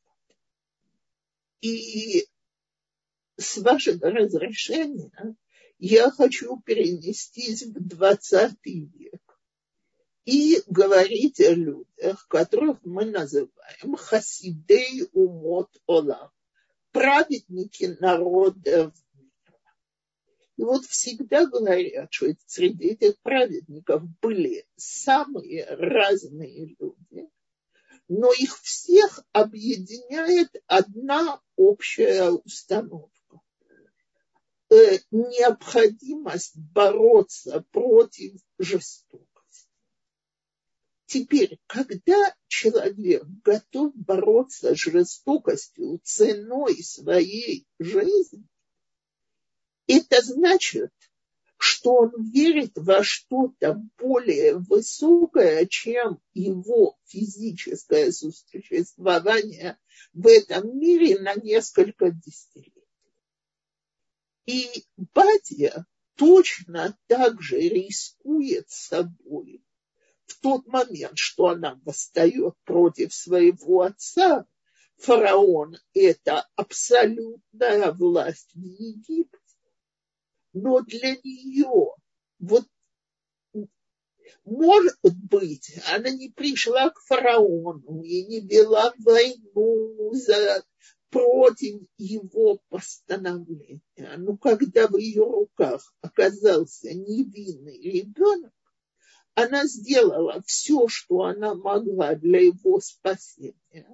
И 1.59 2.27
с 3.35 3.57
вашего 3.57 4.09
разрешения 4.09 5.35
я 5.79 6.09
хочу 6.09 6.59
перенестись 6.61 7.63
в 7.63 7.73
20 7.73 8.57
век 8.65 9.39
и 10.25 10.61
говорить 10.67 11.39
о 11.39 11.53
людях, 11.53 12.27
которых 12.27 12.79
мы 12.83 13.05
называем 13.05 13.95
хасидей 13.95 15.07
умот 15.13 15.69
олам, 15.85 16.31
праведники 16.91 17.95
народов 17.99 18.93
мира. 19.13 19.59
И 20.57 20.63
вот 20.63 20.85
всегда 20.85 21.45
говорят, 21.45 22.11
что 22.11 22.27
среди 22.47 22.89
этих 22.89 23.19
праведников 23.21 24.03
были 24.19 24.65
самые 24.75 25.65
разные 25.75 26.75
люди, 26.79 27.29
но 28.07 28.31
их 28.33 28.59
всех 28.61 29.23
объединяет 29.31 30.49
одна 30.65 31.39
общая 31.55 32.31
установка 32.31 33.16
необходимость 35.11 36.57
бороться 36.57 37.65
против 37.71 38.39
жестокости. 38.59 39.27
Теперь, 41.05 41.57
когда 41.67 42.35
человек 42.47 43.23
готов 43.43 43.95
бороться 43.95 44.75
с 44.75 44.77
жестокостью 44.77 46.01
ценой 46.03 46.83
своей 46.83 47.65
жизни, 47.79 48.45
это 49.87 50.21
значит, 50.21 50.91
что 51.57 51.93
он 51.95 52.31
верит 52.31 52.73
во 52.75 53.03
что-то 53.03 53.81
более 53.97 54.57
высокое, 54.57 55.65
чем 55.65 56.19
его 56.33 56.97
физическое 57.05 58.11
существование 58.11 59.77
в 60.13 60.27
этом 60.27 60.77
мире 60.77 61.19
на 61.19 61.35
несколько 61.35 62.11
десятилетий. 62.11 62.76
И 64.47 64.85
Бадья 65.13 65.85
точно 66.15 66.97
так 67.07 67.41
же 67.41 67.59
рискует 67.59 68.69
собой 68.69 69.61
в 70.25 70.39
тот 70.39 70.65
момент, 70.67 71.17
что 71.17 71.47
она 71.47 71.79
восстает 71.83 72.55
против 72.63 73.13
своего 73.13 73.81
отца. 73.81 74.45
Фараон– 74.99 75.77
это 75.93 76.47
абсолютная 76.55 77.91
власть 77.91 78.49
в 78.55 78.59
Египте. 78.59 79.37
Но 80.53 80.79
для 80.79 81.17
нее 81.17 81.93
вот 82.39 82.65
может 84.45 84.97
быть, 85.03 85.77
она 85.93 86.09
не 86.09 86.29
пришла 86.29 86.89
к 86.89 87.01
фараону 87.01 88.01
и 88.01 88.25
не 88.25 88.39
вела 88.39 88.93
войну 88.97 90.13
за 90.13 90.63
против 91.09 91.81
его 91.97 92.59
постановления. 92.69 93.81
Но 94.17 94.37
когда 94.37 94.87
в 94.87 94.97
ее 94.97 95.23
руках 95.23 95.93
оказался 96.01 96.93
невинный 96.93 97.81
ребенок, 97.81 98.53
она 99.35 99.65
сделала 99.65 100.41
все, 100.45 100.87
что 100.87 101.21
она 101.21 101.53
могла 101.53 102.15
для 102.15 102.41
его 102.41 102.79
спасения. 102.79 103.87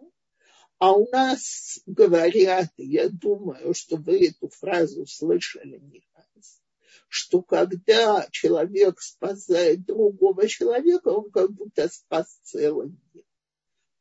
А 0.79 0.93
у 0.93 1.09
нас 1.11 1.79
говорят, 1.85 2.71
я 2.77 3.09
думаю, 3.09 3.73
что 3.73 3.97
вы 3.97 4.27
эту 4.27 4.49
фразу 4.49 5.05
слышали 5.05 5.79
не 5.79 6.03
раз, 6.13 6.61
что 7.07 7.41
когда 7.41 8.27
человек 8.31 8.99
спасает 8.99 9.85
другого 9.85 10.47
человека, 10.47 11.09
он 11.09 11.29
как 11.31 11.51
будто 11.51 11.87
спас 11.87 12.39
целый 12.43 12.95
мир. 13.13 13.23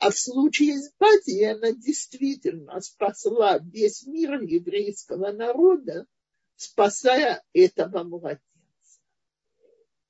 А 0.03 0.11
в 0.11 0.19
случае 0.19 0.81
с 0.81 0.93
Бадией 0.99 1.53
она 1.53 1.71
действительно 1.71 2.81
спасла 2.81 3.59
весь 3.59 4.05
мир 4.05 4.43
еврейского 4.43 5.31
народа, 5.31 6.09
спасая 6.57 7.41
этого 7.53 8.03
младенца. 8.03 8.43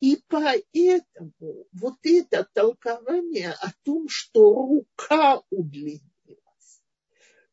И 0.01 0.17
поэтому 0.29 1.69
вот 1.73 1.97
это 2.05 2.49
толкование 2.55 3.51
о 3.51 3.71
том, 3.83 4.09
что 4.09 4.55
рука 4.55 5.43
удлинилась, 5.51 6.81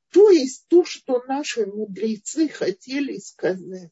то 0.09 0.29
есть 0.29 0.65
то, 0.69 0.85
что 0.85 1.21
наши 1.27 1.65
мудрецы 1.65 2.47
хотели 2.47 3.17
сказать, 3.17 3.91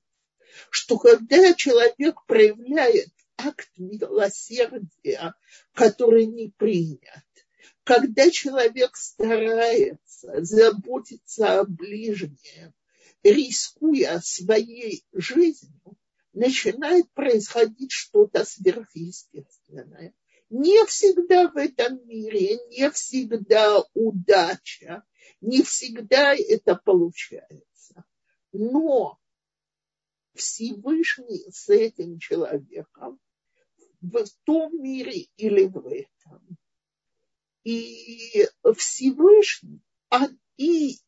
что 0.69 0.97
когда 0.97 1.53
человек 1.53 2.25
проявляет 2.27 3.11
акт 3.35 3.69
милосердия, 3.75 5.33
который 5.73 6.27
не 6.27 6.47
принят, 6.47 7.26
когда 7.87 8.29
человек 8.29 8.97
старается 8.97 10.43
заботиться 10.43 11.61
о 11.61 11.63
ближнем, 11.63 12.73
рискуя 13.23 14.19
своей 14.19 15.05
жизнью, 15.13 15.97
начинает 16.33 17.09
происходить 17.13 17.93
что-то 17.93 18.43
сверхъестественное. 18.43 20.13
Не 20.49 20.85
всегда 20.85 21.47
в 21.47 21.55
этом 21.55 22.05
мире, 22.05 22.57
не 22.67 22.91
всегда 22.91 23.81
удача, 23.93 25.03
не 25.39 25.63
всегда 25.63 26.35
это 26.35 26.75
получается. 26.75 28.03
Но 28.51 29.17
Всевышний 30.33 31.49
с 31.51 31.69
этим 31.69 32.19
человеком 32.19 33.17
в 34.01 34.25
том 34.43 34.77
мире 34.83 35.27
или 35.37 35.67
в 35.67 35.87
этом 35.87 36.56
и 37.67 38.47
Всевышний, 38.77 39.81
а 40.09 40.27
и 40.55 40.99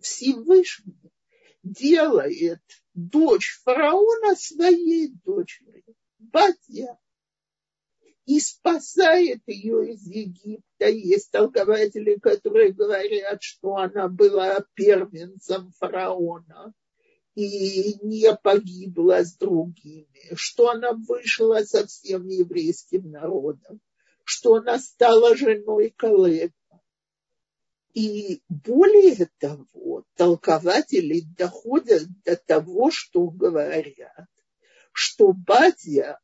Всевышний 0.00 1.12
делает 1.62 2.62
дочь 2.94 3.60
фараона 3.62 4.34
своей 4.34 5.12
дочерью, 5.22 5.94
Батья, 6.18 6.98
и 8.24 8.40
спасает 8.40 9.42
ее 9.46 9.92
из 9.92 10.06
Египта. 10.06 10.88
Есть 10.88 11.30
толкователи, 11.30 12.14
которые 12.14 12.72
говорят, 12.72 13.42
что 13.42 13.76
она 13.76 14.08
была 14.08 14.64
первенцем 14.72 15.72
фараона 15.72 16.72
и 17.34 17.98
не 18.02 18.34
погибла 18.42 19.24
с 19.24 19.36
другими, 19.36 20.34
что 20.36 20.70
она 20.70 20.92
вышла 20.92 21.62
со 21.64 21.86
всем 21.86 22.26
еврейским 22.28 23.10
народом 23.10 23.82
что 24.24 24.56
она 24.56 24.78
стала 24.78 25.36
женой 25.36 25.90
коллега. 25.96 26.52
И 27.94 28.40
более 28.48 29.28
того, 29.38 30.04
толкователи 30.16 31.22
доходят 31.36 32.04
до 32.24 32.36
того, 32.36 32.90
что 32.90 33.28
говорят, 33.28 34.28
что 34.92 35.32
Бадья 35.32 36.18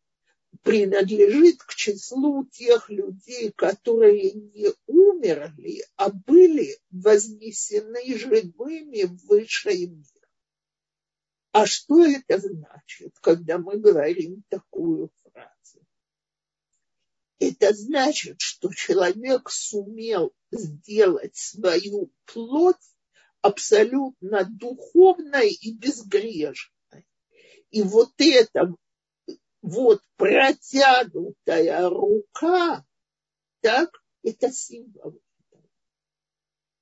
принадлежит 0.62 1.62
к 1.62 1.74
числу 1.74 2.46
тех 2.46 2.88
людей, 2.88 3.52
которые 3.52 4.32
не 4.32 4.68
умерли, 4.86 5.84
а 5.96 6.10
были 6.10 6.78
вознесены 6.90 8.16
живыми 8.16 9.04
в 9.04 9.26
высший 9.26 9.86
мир. 9.86 10.04
А 11.52 11.66
что 11.66 12.04
это 12.04 12.38
значит, 12.38 13.18
когда 13.20 13.58
мы 13.58 13.78
говорим 13.78 14.42
такую 14.48 15.10
фразу? 15.22 15.27
Это 17.38 17.72
значит, 17.72 18.40
что 18.40 18.72
человек 18.72 19.48
сумел 19.50 20.32
сделать 20.50 21.36
свою 21.36 22.10
плоть 22.24 22.76
абсолютно 23.42 24.44
духовной 24.44 25.50
и 25.50 25.72
безгрешной. 25.72 27.06
И 27.70 27.82
вот 27.82 28.12
эта 28.18 28.74
вот 29.62 30.02
протянутая 30.16 31.88
рука, 31.88 32.84
так, 33.60 33.90
это 34.22 34.50
символ 34.50 35.20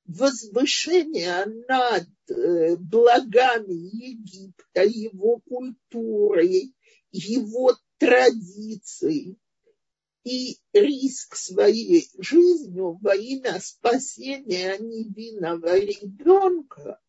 возвышение 0.07 1.47
над 1.69 2.09
э, 2.31 2.77
благами 2.77 3.73
Египта, 3.73 4.85
его 4.85 5.41
культурой, 5.41 6.73
его 7.11 7.77
традицией 7.99 9.39
и 10.27 10.59
риск 10.73 11.37
своей 11.37 12.11
жизнью 12.19 12.99
во 13.01 13.15
имя 13.15 13.61
спасения 13.61 14.77
невинного 14.77 15.79
ребенка 15.79 17.01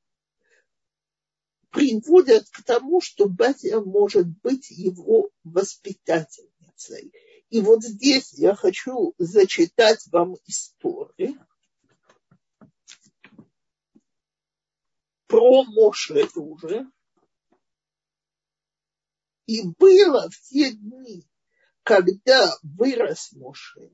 приводят 1.72 2.48
к 2.52 2.62
тому, 2.62 3.02
что 3.02 3.28
Батя 3.28 3.82
может 3.82 4.28
быть 4.44 4.70
его 4.70 5.32
воспитательницей. 5.44 7.12
И 7.50 7.60
вот 7.60 7.84
здесь 7.84 8.34
я 8.34 8.54
хочу 8.54 9.16
зачитать 9.18 10.06
вам 10.12 10.36
историю 10.46 11.44
про 15.26 15.64
Моше 15.64 16.28
уже. 16.36 16.86
И 19.48 19.64
было 19.64 20.30
в 20.30 20.40
те 20.42 20.72
дни, 20.72 21.26
когда 21.88 22.54
вырос 22.64 23.32
Моше, 23.32 23.90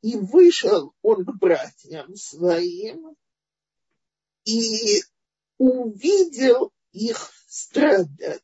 и 0.00 0.16
вышел 0.16 0.94
он 1.02 1.26
к 1.26 1.34
братьям 1.38 2.16
своим, 2.16 3.14
и 4.46 5.02
увидел 5.58 6.72
их 6.92 7.30
страдания. 7.46 8.40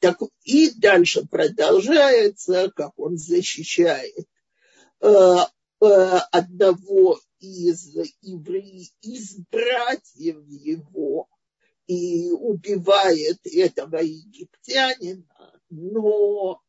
Так, 0.00 0.18
и 0.42 0.70
дальше 0.70 1.24
продолжается, 1.28 2.72
как 2.74 2.98
он 2.98 3.16
защищает 3.16 4.26
э, 5.00 5.06
э, 5.06 5.86
одного 6.32 7.20
из 7.38 7.86
евреев, 8.20 8.88
из 9.00 9.36
братьев 9.48 10.44
его 10.48 11.28
и 11.86 12.32
убивает 12.32 13.38
этого 13.44 13.98
египтянина, 13.98 15.61
но 15.72 16.62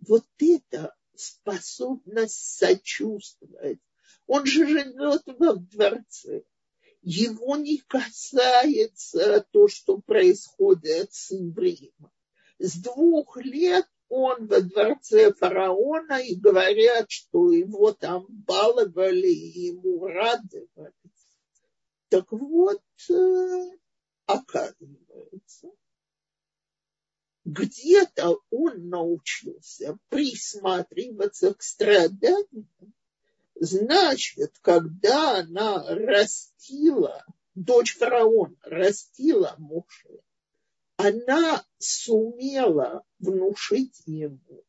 вот 0.00 0.24
это 0.38 0.94
способность 1.14 2.58
сочувствовать. 2.58 3.78
Он 4.26 4.44
же 4.44 4.66
живет 4.66 5.22
во 5.26 5.54
дворце. 5.54 6.42
Его 7.02 7.56
не 7.56 7.78
касается 7.78 9.46
то, 9.52 9.68
что 9.68 9.98
происходит 9.98 11.12
с 11.12 11.30
евреем. 11.30 12.10
С 12.58 12.74
двух 12.80 13.36
лет 13.36 13.86
он 14.08 14.46
во 14.46 14.60
дворце 14.60 15.32
фараона 15.32 16.20
и 16.20 16.34
говорят, 16.34 17.08
что 17.08 17.52
его 17.52 17.92
там 17.92 18.26
баловали 18.28 19.28
и 19.28 19.66
ему 19.68 20.06
радовались. 20.06 20.92
Так 22.08 22.30
вот, 22.32 22.82
э, 23.10 23.70
оказывается, 24.26 25.70
где-то 27.44 28.38
он 28.50 28.88
научился 28.88 29.98
присматриваться 30.08 31.54
к 31.54 31.62
страданиям. 31.62 32.68
Значит, 33.54 34.58
когда 34.60 35.40
она 35.40 35.84
растила, 35.88 37.24
дочь 37.54 37.96
фараона 37.96 38.56
растила 38.62 39.54
мужа, 39.58 40.22
она 40.96 41.64
сумела 41.78 43.04
внушить 43.18 44.02
ему, 44.06 44.64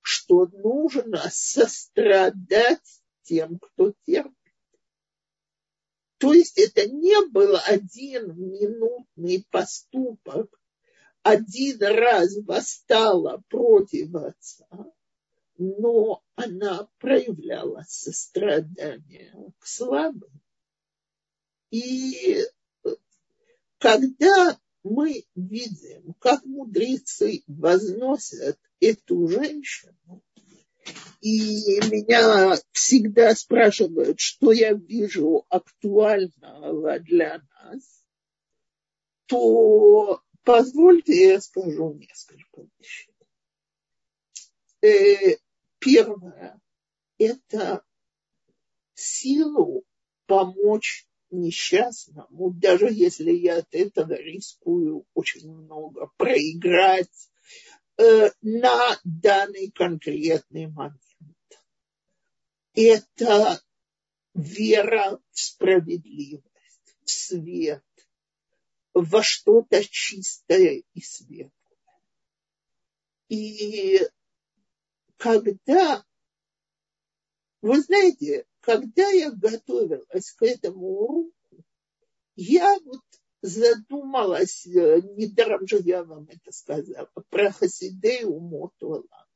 что 0.00 0.46
нужно 0.46 1.22
сострадать 1.30 3.02
тем, 3.22 3.58
кто 3.58 3.94
терпит. 4.04 4.34
То 6.18 6.32
есть 6.32 6.58
это 6.58 6.88
не 6.88 7.26
был 7.28 7.56
один 7.66 8.34
минутный 8.36 9.46
поступок, 9.50 10.58
один 11.24 11.82
раз 11.82 12.36
восстала 12.44 13.42
против 13.48 14.14
отца, 14.14 14.68
но 15.56 16.22
она 16.34 16.86
проявляла 16.98 17.82
сострадание 17.88 19.34
к 19.58 19.66
слабым. 19.66 20.42
И 21.70 22.42
когда 23.78 24.58
мы 24.82 25.24
видим, 25.34 26.14
как 26.20 26.44
мудрецы 26.44 27.42
возносят 27.46 28.58
эту 28.80 29.26
женщину, 29.26 30.22
и 31.22 31.80
меня 31.90 32.54
всегда 32.72 33.34
спрашивают, 33.34 34.20
что 34.20 34.52
я 34.52 34.74
вижу 34.74 35.46
актуального 35.48 36.98
для 37.00 37.40
нас, 37.54 38.04
то 39.24 40.20
позвольте 40.44 41.32
я 41.32 41.40
скажу 41.40 41.94
несколько 41.94 42.66
вещей. 42.78 43.14
Э, 44.82 45.38
первое– 45.78 46.60
это 47.18 47.82
силу 48.94 49.84
помочь 50.26 51.06
несчастному, 51.30 52.50
даже 52.50 52.92
если 52.92 53.32
я 53.32 53.58
от 53.58 53.74
этого 53.74 54.12
рискую 54.14 55.06
очень 55.14 55.50
много 55.50 56.10
проиграть 56.16 57.30
э, 57.96 58.30
на 58.42 58.98
данный 59.04 59.70
конкретный 59.70 60.66
момент. 60.68 61.00
Это 62.74 63.60
вера 64.34 65.20
в 65.30 65.40
справедливость, 65.40 66.96
в 67.04 67.10
свет, 67.10 67.84
во 68.94 69.22
что-то 69.22 69.84
чистое 69.84 70.82
и 70.94 71.00
светлое. 71.00 71.50
И 73.28 74.00
когда, 75.16 76.04
вы 77.60 77.80
знаете, 77.80 78.46
когда 78.60 79.08
я 79.08 79.30
готовилась 79.30 80.32
к 80.32 80.42
этому 80.42 80.86
уроку, 80.86 81.32
я 82.36 82.78
вот 82.84 83.02
задумалась, 83.42 84.66
э, 84.66 85.00
недаром 85.16 85.66
же 85.66 85.80
я 85.84 86.02
вам 86.04 86.26
это 86.30 86.52
сказала, 86.52 87.10
про 87.28 87.52
Хасидею 87.52 88.38
Мотуала. 88.40 89.26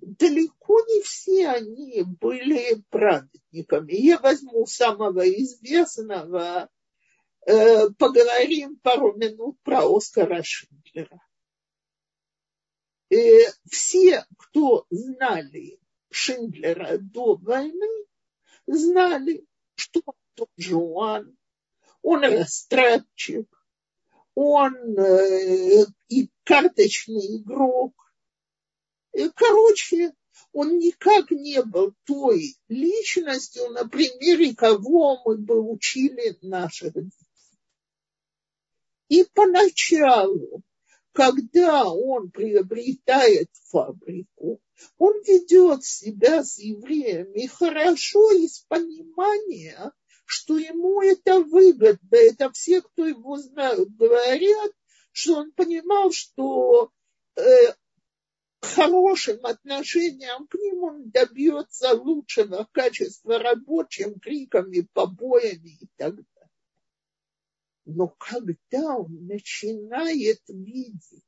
Далеко 0.00 0.80
не 0.80 1.02
все 1.02 1.48
они 1.48 2.02
были 2.02 2.82
праведниками. 2.90 3.92
Я 3.92 4.18
возьму 4.18 4.66
самого 4.66 5.28
известного, 5.28 6.68
поговорим 7.46 8.76
пару 8.76 9.16
минут 9.16 9.58
про 9.62 9.84
Оскара 9.84 10.42
Шиндлера. 10.42 11.20
Э, 13.10 13.50
все, 13.68 14.24
кто 14.38 14.86
знали 14.90 15.80
Шиндлера 16.10 16.98
до 16.98 17.36
войны, 17.36 18.06
знали, 18.66 19.44
что 19.74 20.00
он 20.06 20.46
Жуан, 20.56 21.36
он 22.02 22.22
растратчик, 22.22 23.48
он 24.34 24.98
э, 24.98 25.86
и 26.08 26.30
карточный 26.44 27.38
игрок. 27.38 27.94
И, 29.12 29.28
короче, 29.30 30.12
он 30.52 30.78
никак 30.78 31.32
не 31.32 31.62
был 31.62 31.94
той 32.04 32.56
личностью, 32.68 33.70
на 33.70 33.88
примере 33.88 34.54
кого 34.54 35.20
мы 35.24 35.36
бы 35.36 35.60
учили 35.60 36.38
наших 36.42 36.94
детей. 36.94 37.29
И 39.10 39.24
поначалу, 39.34 40.62
когда 41.10 41.84
он 41.90 42.30
приобретает 42.30 43.48
фабрику, 43.68 44.60
он 44.98 45.14
ведет 45.26 45.84
себя 45.84 46.44
с 46.44 46.58
евреями 46.58 47.46
хорошо 47.46 48.30
из 48.30 48.60
понимания, 48.68 49.92
что 50.24 50.58
ему 50.58 51.02
это 51.02 51.40
выгодно. 51.40 52.14
Это 52.16 52.52
все, 52.52 52.82
кто 52.82 53.04
его 53.04 53.36
знают, 53.36 53.90
говорят, 53.96 54.70
что 55.10 55.38
он 55.38 55.50
понимал, 55.52 56.12
что 56.12 56.92
э, 57.34 57.42
хорошим 58.60 59.44
отношением 59.44 60.46
к 60.46 60.54
ним 60.54 60.84
он 60.84 61.10
добьется 61.10 61.94
лучшего 61.94 62.68
качества 62.70 63.40
работ, 63.40 63.88
чем 63.88 64.20
криками, 64.20 64.86
побоями 64.92 65.78
и 65.80 65.88
так 65.96 66.14
далее. 66.14 66.39
Но 67.84 68.08
когда 68.08 68.96
он 68.96 69.26
начинает 69.26 70.40
видеть 70.48 71.24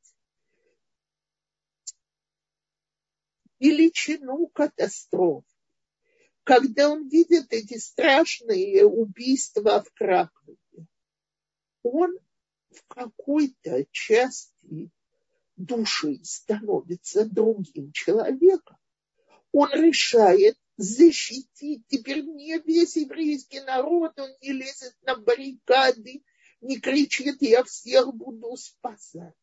величину 3.58 4.48
катастроф, 4.48 5.44
когда 6.44 6.90
он 6.90 7.08
видит 7.08 7.52
эти 7.52 7.78
страшные 7.78 8.84
убийства 8.84 9.82
в 9.82 9.92
Кракове, 9.94 10.56
он 11.82 12.18
в 12.70 12.82
какой-то 12.88 13.86
части 13.90 14.90
души 15.56 16.20
становится 16.24 17.24
другим 17.24 17.92
человеком. 17.92 18.76
Он 19.52 19.70
решает 19.72 20.56
защитить. 20.76 21.86
Теперь 21.88 22.24
не 22.24 22.58
весь 22.58 22.96
еврейский 22.96 23.60
народ, 23.60 24.18
он 24.18 24.30
не 24.40 24.52
лезет 24.52 24.96
на 25.02 25.16
баррикады, 25.16 26.22
не 26.62 26.78
кричит, 26.78 27.42
я 27.42 27.64
всех 27.64 28.14
буду 28.14 28.56
спасать. 28.56 29.34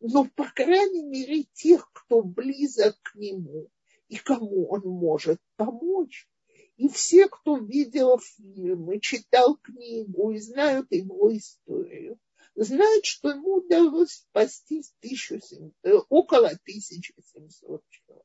Но, 0.00 0.24
по 0.24 0.50
крайней 0.50 1.02
мере, 1.02 1.44
тех, 1.52 1.90
кто 1.92 2.22
близок 2.22 2.96
к 3.02 3.14
нему 3.16 3.68
и 4.08 4.16
кому 4.16 4.68
он 4.68 4.82
может 4.82 5.38
помочь. 5.56 6.28
И 6.76 6.88
все, 6.88 7.28
кто 7.28 7.58
видел 7.58 8.18
фильмы, 8.18 9.00
читал 9.00 9.56
книгу 9.56 10.30
и 10.30 10.38
знают 10.38 10.90
его 10.90 11.36
историю, 11.36 12.18
знают, 12.54 13.04
что 13.04 13.30
ему 13.30 13.56
удалось 13.56 14.12
спасти 14.12 14.82
1700, 15.00 15.74
э, 15.82 15.92
около 16.08 16.48
1700 16.48 17.84
человек. 17.90 18.24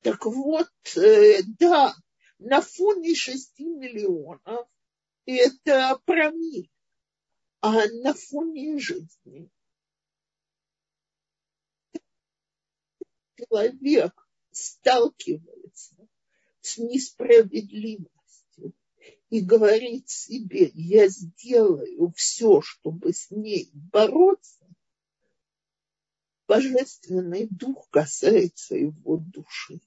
Так 0.00 0.24
вот, 0.24 0.70
э, 0.96 1.42
да, 1.58 1.94
на 2.38 2.62
фоне 2.62 3.14
6 3.14 3.58
миллионов 3.58 4.66
это 5.26 6.00
промиль, 6.04 6.70
а 7.60 7.86
на 7.86 8.14
фоне 8.14 8.78
жизни. 8.78 9.50
Человек 13.36 14.14
сталкивается 14.50 15.94
с 16.60 16.78
несправедливостью 16.78 18.72
и 19.28 19.40
говорит 19.40 20.08
себе, 20.08 20.70
я 20.74 21.08
сделаю 21.08 22.12
все, 22.16 22.62
чтобы 22.62 23.12
с 23.12 23.30
ней 23.30 23.70
бороться, 23.74 24.66
божественный 26.46 27.48
дух 27.50 27.90
касается 27.90 28.76
его 28.76 29.18
души 29.18 29.80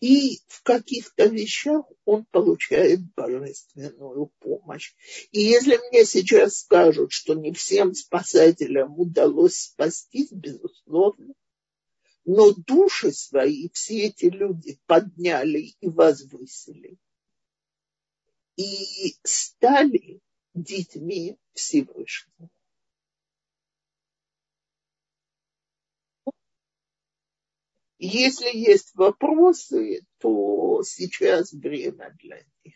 и 0.00 0.40
в 0.46 0.62
каких-то 0.62 1.26
вещах 1.26 1.86
он 2.04 2.26
получает 2.26 3.00
божественную 3.14 4.30
помощь. 4.40 4.94
И 5.32 5.40
если 5.40 5.78
мне 5.88 6.04
сейчас 6.04 6.60
скажут, 6.60 7.12
что 7.12 7.34
не 7.34 7.52
всем 7.52 7.94
спасателям 7.94 8.98
удалось 8.98 9.56
спастись, 9.56 10.30
безусловно, 10.30 11.34
но 12.24 12.52
души 12.52 13.12
свои 13.12 13.68
все 13.72 14.08
эти 14.08 14.26
люди 14.26 14.78
подняли 14.86 15.74
и 15.80 15.88
возвысили. 15.88 16.98
И 18.56 19.14
стали 19.22 20.20
детьми 20.54 21.36
Всевышнего. 21.52 22.50
Если 27.98 28.54
есть 28.56 28.94
вопросы, 28.94 30.02
то 30.18 30.82
сейчас 30.84 31.52
время 31.52 32.14
для 32.20 32.36
них. 32.64 32.74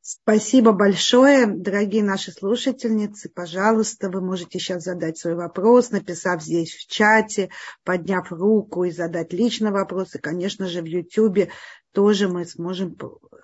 Спасибо 0.00 0.72
большое, 0.72 1.46
дорогие 1.46 2.02
наши 2.02 2.32
слушательницы. 2.32 3.28
Пожалуйста, 3.28 4.08
вы 4.08 4.22
можете 4.22 4.58
сейчас 4.58 4.84
задать 4.84 5.18
свой 5.18 5.34
вопрос, 5.34 5.90
написав 5.90 6.42
здесь 6.42 6.72
в 6.72 6.86
чате, 6.86 7.50
подняв 7.84 8.32
руку 8.32 8.84
и 8.84 8.90
задать 8.90 9.34
лично 9.34 9.70
вопрос. 9.70 10.14
И, 10.14 10.18
конечно 10.18 10.66
же, 10.66 10.80
в 10.80 10.86
YouTube 10.86 11.50
тоже 11.92 12.26
мы 12.26 12.46
сможем 12.46 12.96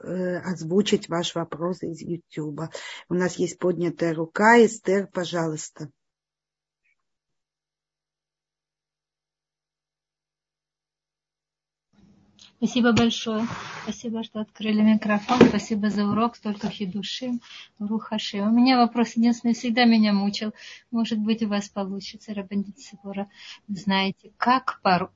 э, 0.05 0.39
озвучить 0.39 1.11
ваш 1.11 1.35
вопрос 1.35 1.83
из 1.83 2.01
YouTube. 2.01 2.63
У 3.11 3.15
нас 3.15 3.37
есть 3.37 3.59
поднятая 3.59 4.15
рука. 4.15 4.65
Эстер, 4.65 5.07
пожалуйста. 5.13 5.91
Спасибо 12.65 12.93
большое. 12.93 13.47
Спасибо, 13.83 14.25
что 14.25 14.41
открыли 14.41 14.81
микрофон. 14.81 15.39
Спасибо 15.49 15.91
за 15.91 16.07
урок, 16.07 16.35
столько 16.35 16.71
хидуши. 16.71 17.33
Рухаши. 17.79 18.39
У 18.39 18.49
меня 18.49 18.79
вопрос 18.79 19.17
единственный, 19.17 19.53
всегда 19.53 19.85
меня 19.85 20.15
мучил. 20.15 20.55
Может 20.91 21.19
быть, 21.19 21.43
у 21.43 21.49
вас 21.49 21.69
получится, 21.69 22.33
Рабандит 22.33 22.79
Сибора. 22.79 23.29
Знаете, 23.69 24.33
как 24.39 24.81
Паро, 24.83 25.11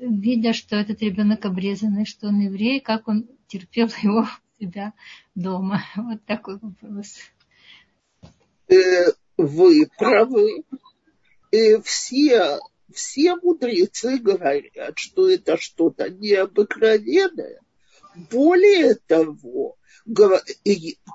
видя, 0.00 0.54
что 0.54 0.76
этот 0.76 1.02
ребенок 1.02 1.44
обрезанный, 1.44 2.06
что 2.06 2.28
он 2.28 2.40
еврей, 2.40 2.80
как 2.80 3.08
он 3.08 3.28
терпел 3.46 3.88
его 4.02 4.22
у 4.22 4.64
себя 4.64 4.94
дома? 5.34 5.82
Вот 5.96 6.24
такой 6.24 6.58
вопрос. 6.58 7.18
Э, 8.68 9.12
вы 9.36 9.86
правы. 9.98 10.64
И 11.50 11.76
все 11.84 12.58
все 12.92 13.36
мудрецы 13.36 14.18
говорят, 14.18 14.94
что 14.96 15.28
это 15.28 15.56
что-то 15.56 16.08
необыкновенное. 16.08 17.60
Более 18.30 18.94
того, 18.94 19.76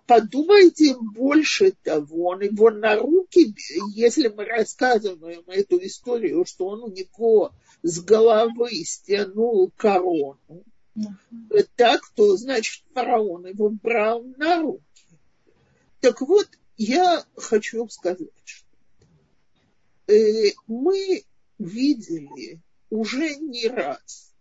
подумайте 0.07 0.95
больше 0.99 1.74
того, 1.84 2.28
он 2.30 2.41
его 2.41 2.69
на 2.69 2.95
руки, 2.95 3.55
если 3.93 4.28
мы 4.28 4.45
рассказываем 4.45 5.43
эту 5.47 5.84
историю, 5.84 6.45
что 6.45 6.67
он 6.67 6.84
у 6.84 6.89
него 6.89 7.51
с 7.82 7.99
головы 8.01 8.69
стянул 8.86 9.71
корону, 9.76 10.63
так, 11.76 12.01
то 12.15 12.38
значит 12.38 12.84
фараон 12.93 13.47
его 13.47 13.69
брал 13.69 14.24
на 14.38 14.61
руки. 14.61 14.84
Так 15.99 16.21
вот, 16.21 16.47
я 16.78 17.24
хочу 17.36 17.88
сказать, 17.88 18.30
что 18.43 18.67
э, 20.07 20.51
мы 20.67 21.24
видели 21.64 22.61
уже 22.89 23.36
не 23.36 23.68
раз. 23.68 24.34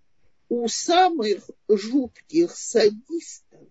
У 0.49 0.69
самых 0.69 1.49
жутких 1.69 2.55
садистов 2.55 3.69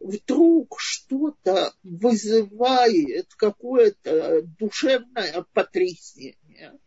вдруг 0.00 0.76
что-то 0.78 1.74
вызывает 1.82 3.34
какое-то 3.34 4.42
душевное 4.58 5.44
потрясение. 5.52 6.78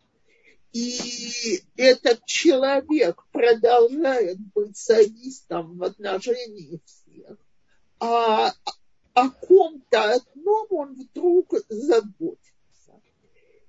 И 0.72 1.62
этот 1.76 2.24
человек 2.26 3.24
продолжает 3.32 4.38
быть 4.54 4.76
садистом 4.76 5.78
в 5.78 5.84
отношении 5.84 6.80
всех, 6.84 7.38
а 8.00 8.52
о 9.14 9.30
ком-то 9.30 10.14
одном 10.14 10.66
он 10.70 10.94
вдруг 10.94 11.54
заботится 11.68 12.57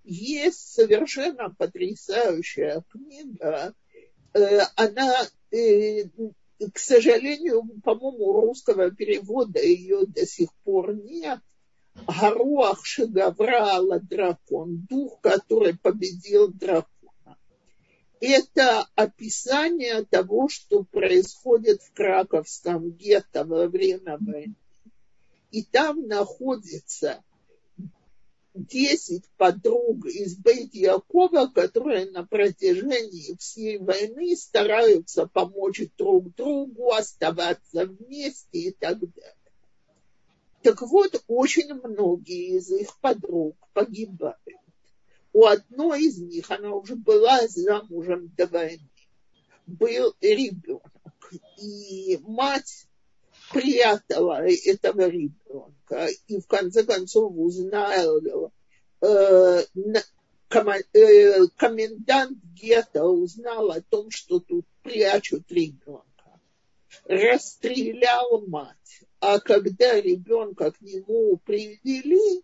есть 0.09 0.73
совершенно 0.73 1.53
потрясающая 1.55 2.83
книга. 2.89 3.73
Э, 4.33 4.61
она, 4.75 5.27
э, 5.51 6.05
к 6.73 6.77
сожалению, 6.77 7.63
по-моему, 7.83 8.41
русского 8.41 8.91
перевода 8.91 9.59
ее 9.61 10.05
до 10.05 10.25
сих 10.25 10.53
пор 10.63 10.95
нет. 10.95 11.39
Гаруах 12.07 12.85
Шагаврала 12.85 13.99
дракон, 13.99 14.87
дух, 14.89 15.19
который 15.21 15.77
победил 15.77 16.47
дракона. 16.47 17.37
Это 18.19 18.87
описание 18.95 20.05
того, 20.05 20.49
что 20.49 20.83
происходит 20.83 21.81
в 21.81 21.93
Краковском 21.93 22.91
гетто 22.91 23.43
во 23.43 23.67
время 23.67 24.17
войны. 24.19 24.55
И 25.51 25.63
там 25.63 26.07
находится 26.07 27.23
10 28.53 29.23
подруг 29.37 30.05
из 30.05 30.37
Бейт 30.37 30.73
Якова, 30.73 31.47
которые 31.47 32.09
на 32.11 32.25
протяжении 32.25 33.35
всей 33.37 33.77
войны 33.77 34.35
стараются 34.35 35.27
помочь 35.27 35.81
друг 35.97 36.33
другу, 36.35 36.91
оставаться 36.91 37.85
вместе 37.85 38.59
и 38.59 38.71
так 38.71 38.99
далее. 38.99 39.35
Так 40.63 40.81
вот, 40.81 41.23
очень 41.27 41.73
многие 41.73 42.57
из 42.57 42.69
их 42.71 42.99
подруг 42.99 43.55
погибают. 43.73 44.37
У 45.31 45.45
одной 45.45 46.05
из 46.05 46.17
них, 46.17 46.49
она 46.49 46.73
уже 46.73 46.95
была 46.95 47.47
замужем 47.47 48.33
до 48.35 48.47
войны, 48.47 48.89
был 49.67 50.15
ребенок. 50.19 50.91
И 51.61 52.17
мать 52.23 52.87
прятала 53.51 54.45
этого 54.45 55.07
ребенка 55.07 56.07
и 56.27 56.39
в 56.39 56.47
конце 56.47 56.83
концов 56.83 57.33
узнала, 57.35 58.51
э, 59.01 59.63
э, 60.49 61.47
комендант 61.55 62.37
гетто 62.53 63.05
узнал 63.05 63.71
о 63.71 63.81
том, 63.81 64.11
что 64.11 64.39
тут 64.39 64.65
прячут 64.83 65.51
ребенка. 65.51 66.03
Расстрелял 67.05 68.45
мать, 68.47 69.03
а 69.19 69.39
когда 69.39 69.99
ребенка 69.99 70.71
к 70.71 70.81
нему 70.81 71.37
привели, 71.37 72.43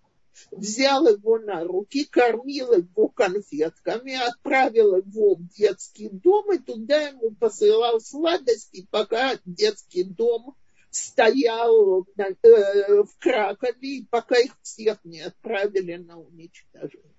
взял 0.52 1.08
его 1.08 1.40
на 1.40 1.64
руки, 1.64 2.06
кормил 2.06 2.74
его 2.74 3.08
конфетками, 3.10 4.16
отправил 4.16 4.98
его 4.98 5.36
в 5.36 5.48
детский 5.56 6.10
дом 6.10 6.52
и 6.54 6.58
туда 6.58 7.08
ему 7.08 7.32
посылал 7.32 8.00
сладости, 8.02 8.88
пока 8.92 9.40
детский 9.46 10.04
дом 10.04 10.56
стоял 10.96 12.08
э, 12.18 13.04
в 13.04 13.18
Кракове, 13.20 14.06
пока 14.10 14.38
их 14.38 14.58
всех 14.62 15.04
не 15.04 15.22
отправили 15.22 15.96
на 15.96 16.20
уничтожение. 16.20 17.12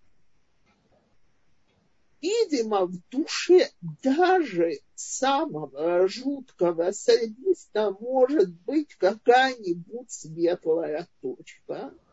Видимо, 2.23 2.87
в 2.87 2.95
душе 3.11 3.71
даже 4.03 4.81
самого 4.95 6.09
жуткого 6.09 6.91
садиста 6.91 7.91
может 8.01 8.51
быть 8.63 8.95
какая-нибудь 8.95 10.11
светлая 10.11 11.07
точка– 11.21 11.93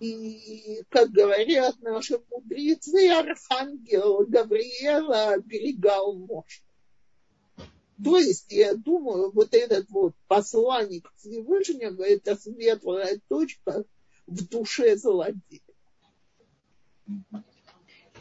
и, 0.00 0.82
как 0.88 1.10
говорят 1.10 1.78
наши 1.82 2.18
мудрецы, 2.30 3.10
архангел 3.10 4.24
Гавриэла 4.26 5.34
оберегал 5.34 6.14
мощь. 6.14 6.62
То 8.02 8.18
есть, 8.18 8.50
я 8.50 8.74
думаю, 8.74 9.30
вот 9.32 9.54
этот 9.54 9.88
вот 9.90 10.14
посланник 10.26 11.12
Всевышнего– 11.16 12.02
это 12.04 12.36
светлая 12.36 13.20
точка 13.28 13.84
в 14.26 14.48
душе 14.48 14.96
злодея. 14.96 15.60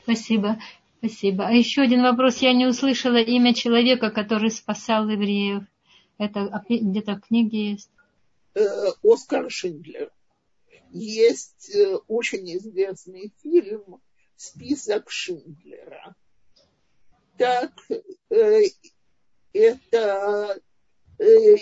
Спасибо. 0.04 0.60
Спасибо. 0.98 1.48
А 1.48 1.54
еще 1.54 1.82
один 1.82 2.02
вопрос. 2.02 2.38
Я 2.38 2.54
не 2.54 2.66
услышала 2.66 3.22
имя 3.22 3.54
человека, 3.54 4.12
который 4.12 4.52
спасал 4.52 5.08
евреев. 5.08 5.64
Это 6.18 6.64
где-то 6.68 7.16
в 7.16 7.22
книге 7.22 7.72
есть? 7.72 7.90
Э, 8.56 8.90
Оскар 9.04 9.50
Шиндлер 9.50 10.12
есть 10.92 11.74
э, 11.74 11.96
очень 12.08 12.58
известный 12.58 13.32
фильм 13.42 14.02
«Список 14.36 15.10
Шиндлера». 15.10 16.16
Так, 17.38 17.72
э, 18.30 18.64
это 19.54 20.60
э, 21.18 21.56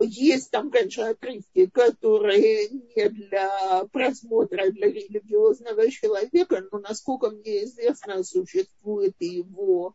есть 0.00 0.50
там, 0.50 0.70
конечно, 0.70 1.10
отрывки, 1.10 1.66
которые 1.66 2.68
не 2.68 3.08
для 3.08 3.84
просмотра 3.92 4.70
для 4.70 4.88
религиозного 4.88 5.90
человека, 5.90 6.64
но, 6.70 6.78
насколько 6.80 7.30
мне 7.30 7.64
известно, 7.64 8.22
существует 8.24 9.14
и 9.18 9.26
его 9.26 9.94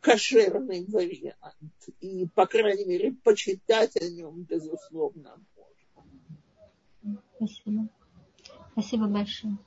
кошерный 0.00 0.84
вариант. 0.86 1.88
И, 2.00 2.26
по 2.34 2.46
крайней 2.46 2.84
мере, 2.84 3.12
почитать 3.24 3.96
о 3.96 4.08
нем, 4.08 4.42
безусловно, 4.42 5.40
Спасибо. 7.36 7.88
Спасибо 8.72 9.06
большое. 9.06 9.58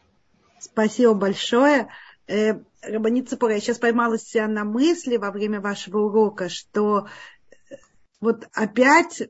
Спасибо 0.59 1.13
большое. 1.13 1.89
Э, 2.29 2.61
Рабаница 2.81 3.37
Пора, 3.37 3.55
я 3.55 3.59
сейчас 3.59 3.79
поймала 3.79 4.19
себя 4.19 4.47
на 4.47 4.63
мысли 4.63 5.17
во 5.17 5.31
время 5.31 5.61
вашего 5.61 5.97
урока, 5.97 6.47
что 6.47 7.07
э, 7.49 7.75
вот 8.21 8.47
опять 8.53 9.23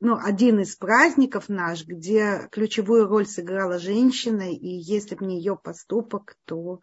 ну, 0.00 0.18
один 0.20 0.58
из 0.58 0.74
праздников 0.74 1.48
наш, 1.48 1.86
где 1.86 2.48
ключевую 2.50 3.06
роль 3.06 3.26
сыграла 3.26 3.78
женщина, 3.78 4.52
и 4.52 4.66
если 4.66 5.14
бы 5.14 5.26
не 5.26 5.38
ее 5.38 5.56
поступок, 5.56 6.36
то 6.44 6.80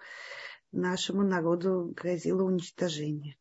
нашему 0.72 1.24
народу 1.24 1.94
грозило 1.96 2.44
уничтожение. 2.44 3.38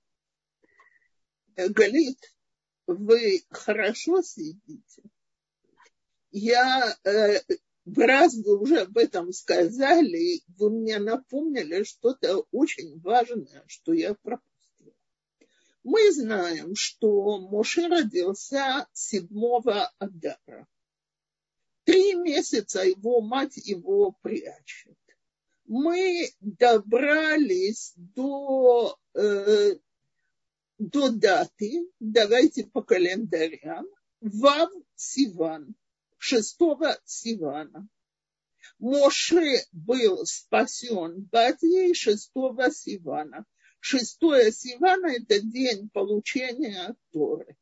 Галит, 1.56 2.34
вы 2.88 3.44
хорошо 3.50 4.20
следите? 4.22 5.02
я 6.34 6.96
э, 7.04 7.40
раз 7.86 8.34
вы 8.34 8.58
уже 8.58 8.80
об 8.80 8.96
этом 8.96 9.32
сказали, 9.32 10.42
вы 10.56 10.70
мне 10.70 10.98
напомнили 10.98 11.84
что-то 11.84 12.46
очень 12.50 12.98
важное, 13.00 13.62
что 13.66 13.92
я 13.92 14.14
пропустила. 14.14 14.94
Мы 15.82 16.10
знаем, 16.12 16.74
что 16.74 17.38
Моше 17.38 17.88
родился 17.88 18.86
7 18.92 19.28
Адара. 19.98 20.66
Три 21.84 22.14
месяца 22.14 22.82
его 22.82 23.20
мать 23.20 23.58
его 23.58 24.12
прячет. 24.22 24.96
Мы 25.66 26.30
добрались 26.40 27.92
до, 27.96 28.98
э, 29.14 29.74
до 30.78 31.10
даты, 31.10 31.86
давайте 32.00 32.64
по 32.64 32.82
календарям, 32.82 33.86
Вав 34.20 34.70
Сиван 34.94 35.74
шестого 36.24 36.98
Сивана. 37.04 37.86
Моше 38.78 39.66
был 39.72 40.24
спасен 40.24 41.28
Батьей 41.30 41.92
шестого 41.92 42.70
Сивана. 42.70 43.44
Шестое 43.80 44.50
Сивана– 44.50 45.08
это 45.18 45.42
день 45.42 45.90
получения 45.90 46.96
Торы. 47.12 47.58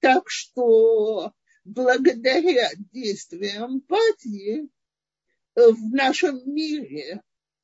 Так 0.00 0.28
что 0.28 1.32
благодаря 1.64 2.68
действиям 2.92 3.78
Батьи 3.78 4.68
в 5.54 5.94
нашем 5.94 6.52
мире 6.52 7.22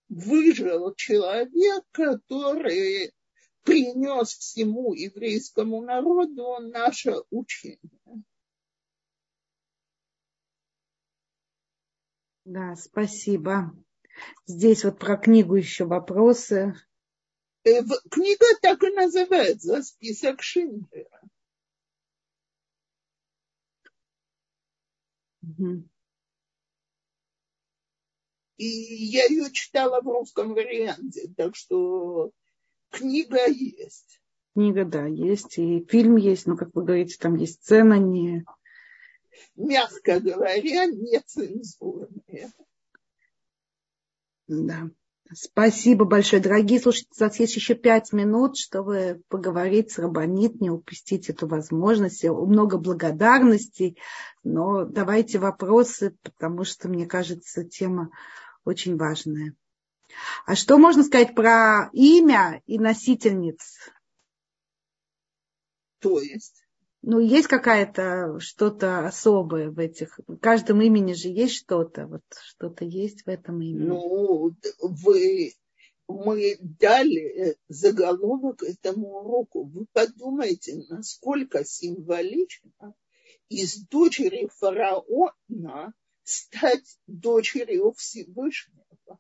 выжил 0.09 0.95
человек, 0.95 1.83
который 1.91 3.13
принес 3.65 4.29
всему 4.29 4.95
еврейскому 4.95 5.83
народу 5.83 6.59
наше 6.61 7.17
учение. 7.31 8.23
Да, 12.45 12.75
спасибо. 12.77 13.73
Здесь 14.47 14.85
вот 14.85 14.99
про 14.99 15.17
книгу 15.17 15.55
еще 15.55 15.85
вопросы. 15.85 16.75
Э, 17.65 17.83
книга 18.11 18.47
так 18.61 18.83
и 18.83 18.91
называется 18.91 19.83
«Список 19.83 20.43
Шиндлера». 20.43 21.21
Угу. 25.43 25.85
И 28.57 28.67
я 28.67 29.25
ее 29.25 29.51
читала 29.53 30.01
в 30.01 30.07
русском 30.07 30.55
варианте, 30.55 31.33
так 31.37 31.57
что 31.57 32.33
книга 32.91 33.47
есть. 33.47 34.21
Книга, 34.55 34.85
да, 34.85 35.07
есть, 35.07 35.59
и 35.59 35.85
фильм 35.89 36.17
есть, 36.17 36.47
но, 36.47 36.57
как 36.57 36.75
вы 36.75 36.85
говорите, 36.85 37.17
там 37.19 37.37
есть 37.37 37.63
сцена 37.63 37.99
не 37.99 38.45
мягко 39.57 40.21
говоря, 40.21 40.87
нецензурные. 40.87 42.53
Да. 44.49 44.91
Спасибо 45.35 46.05
большое. 46.05 46.43
Дорогие 46.43 46.79
слушатели, 46.79 47.09
у 47.19 47.25
нас 47.25 47.41
есть 47.41 47.57
еще 47.57 47.75
пять 47.75 48.13
минут, 48.13 48.59
чтобы 48.59 49.23
поговорить 49.29 49.91
с 49.91 49.99
Рабанит, 49.99 50.61
не 50.61 50.69
упустить 50.69 51.31
эту 51.31 51.47
возможность. 51.47 52.23
Много 52.25 52.77
благодарностей, 52.77 53.99
но 54.45 54.85
давайте 54.85 55.39
вопросы, 55.39 56.15
потому 56.23 56.65
что, 56.65 56.89
мне 56.89 57.07
кажется, 57.07 57.65
тема 57.65 58.11
очень 58.65 58.99
важная. 58.99 59.55
А 60.45 60.55
что 60.55 60.77
можно 60.77 61.03
сказать 61.03 61.35
про 61.35 61.89
имя 61.95 62.61
и 62.67 62.79
носительниц? 62.79 63.79
То 66.01 66.21
есть? 66.21 66.62
Ну, 67.03 67.19
есть 67.19 67.49
какая-то 67.49 68.39
что-то 68.39 69.07
особое 69.07 69.71
в 69.71 69.79
этих... 69.79 70.19
В 70.27 70.37
каждом 70.37 70.81
имени 70.81 71.13
же 71.13 71.29
есть 71.29 71.55
что-то, 71.55 72.07
вот 72.07 72.23
что-то 72.31 72.85
есть 72.85 73.25
в 73.25 73.29
этом 73.29 73.61
имени. 73.61 73.89
Ну, 73.89 74.55
вы... 74.81 75.53
Мы 76.09 76.57
дали 76.61 77.57
заголовок 77.69 78.63
этому 78.63 79.21
уроку. 79.21 79.65
Вы 79.65 79.87
подумайте, 79.93 80.85
насколько 80.89 81.65
символично 81.65 82.95
из 83.49 83.87
дочери 83.87 84.49
фараона 84.59 85.95
стать 86.23 86.99
дочерью 87.07 87.95
Всевышнего. 87.97 89.19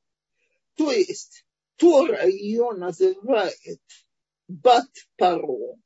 То 0.76 0.90
есть 0.90 1.46
Тора 1.76 2.26
ее 2.26 2.72
называет 2.72 3.80
Бат 4.48 4.88
Паро, 5.16 5.76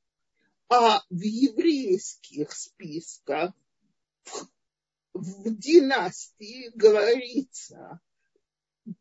а 0.69 1.03
в 1.11 1.21
еврейских 1.21 2.53
списках 2.53 3.53
в, 4.25 4.47
в 5.15 5.57
династии 5.57 6.71
говорится 6.75 8.01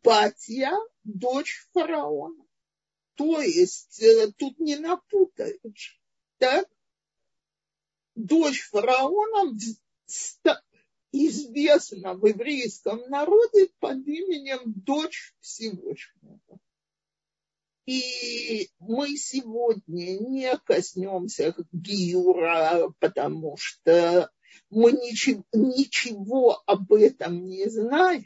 Батья, 0.03 0.71
дочь 1.03 1.67
фараона. 1.71 2.43
То 3.15 3.39
есть 3.39 4.01
э, 4.01 4.31
тут 4.37 4.59
не 4.59 4.77
напутаешь. 4.77 6.01
Так? 6.39 6.67
Дочь 8.15 8.67
фараона 8.69 9.55
известна 11.11 12.15
в 12.15 12.25
еврейском 12.25 13.09
народе 13.09 13.69
под 13.79 14.07
именем 14.07 14.61
дочь 14.65 15.35
Всевышнего. 15.39 16.39
И 17.85 18.69
мы 18.79 19.15
сегодня 19.15 20.19
не 20.19 20.57
коснемся 20.65 21.55
Гиюра, 21.71 22.91
потому 22.99 23.57
что 23.57 24.29
Мы 24.69 24.91
ничего, 24.93 25.43
ничего 25.53 26.63
об 26.65 26.91
этом 26.93 27.45
не 27.45 27.69
знаем, 27.69 28.25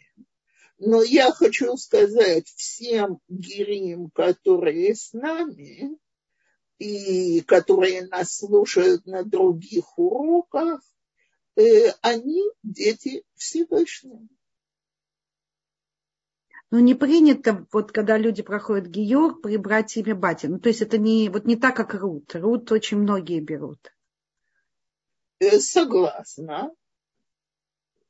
но 0.77 1.03
я 1.03 1.31
хочу 1.31 1.75
сказать 1.75 2.47
всем 2.47 3.19
гирим, 3.27 4.09
которые 4.11 4.95
с 4.95 5.11
нами, 5.11 5.97
и 6.77 7.41
которые 7.41 8.07
нас 8.07 8.37
слушают 8.37 9.05
на 9.05 9.23
других 9.23 9.97
уроках, 9.97 10.81
э, 11.57 11.91
они 12.01 12.43
дети 12.63 13.23
Всевышнего. 13.35 14.27
Ну, 16.71 16.79
не 16.79 16.93
принято, 16.93 17.65
вот 17.71 17.91
когда 17.91 18.17
люди 18.17 18.43
проходят 18.43 18.87
гиюр, 18.87 19.41
прибрать 19.41 19.97
имя 19.97 20.13
бати. 20.13 20.45
Ну, 20.45 20.59
то 20.59 20.69
есть 20.69 20.81
это 20.81 20.99
не, 20.99 21.29
вот 21.29 21.45
не 21.45 21.55
так, 21.55 21.75
как 21.75 21.95
Рут. 21.95 22.35
Рут 22.35 22.71
очень 22.71 22.97
многие 22.97 23.39
берут. 23.39 23.91
Э, 25.39 25.59
согласна. 25.59 26.71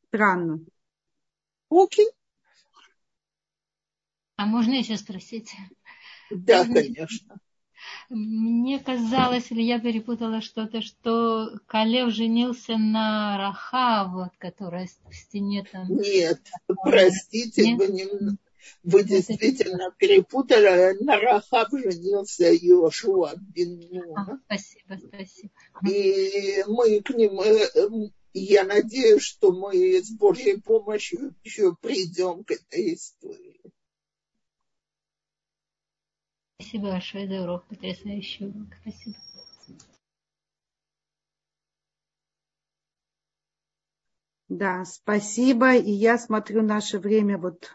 Странно. 0.08 0.60
Окей. 1.70 2.10
А 4.36 4.46
можно 4.46 4.74
еще 4.74 4.98
спросить? 4.98 5.54
Да, 6.30 6.66
конечно. 6.66 7.40
Мне 8.10 8.80
казалось, 8.80 9.52
или 9.52 9.62
я 9.62 9.80
перепутала 9.80 10.42
что-то, 10.42 10.82
что 10.82 11.60
Калев 11.66 12.12
женился 12.12 12.78
на 12.78 13.38
Раха, 13.38 14.10
вот, 14.12 14.32
которая 14.38 14.88
в 14.88 15.16
стене 15.16 15.66
там. 15.72 15.88
Нет, 15.88 16.42
простите, 16.84 17.72
Нет? 17.72 17.78
вы 17.80 17.88
не... 17.88 18.38
Вы 18.84 19.04
действительно 19.04 19.92
перепутали. 19.98 20.98
На 21.04 21.20
Рахаб 21.20 21.70
женился 21.72 22.52
Йошуа 22.52 23.36
бин 23.38 23.82
а, 24.16 24.38
Спасибо, 24.46 24.98
спасибо. 25.08 25.52
И 25.88 26.64
мы 26.68 27.02
к 27.02 27.10
ним, 27.12 27.40
э, 27.42 28.10
я 28.34 28.64
надеюсь, 28.64 29.24
что 29.24 29.52
мы 29.52 30.02
с 30.02 30.12
Божьей 30.12 30.60
помощью 30.60 31.36
еще 31.44 31.76
придем 31.82 32.44
к 32.44 32.52
этой 32.52 32.94
истории. 32.94 33.60
Спасибо 36.62 36.92
большое 36.92 37.28
за 37.28 37.42
урок, 37.44 37.66
потрясающий 37.68 38.46
урок. 38.46 38.68
Спасибо. 38.82 39.16
Да, 44.50 44.84
спасибо. 44.84 45.76
И 45.76 45.92
я 45.92 46.18
смотрю 46.18 46.64
наше 46.64 46.98
время 46.98 47.38
вот 47.38 47.72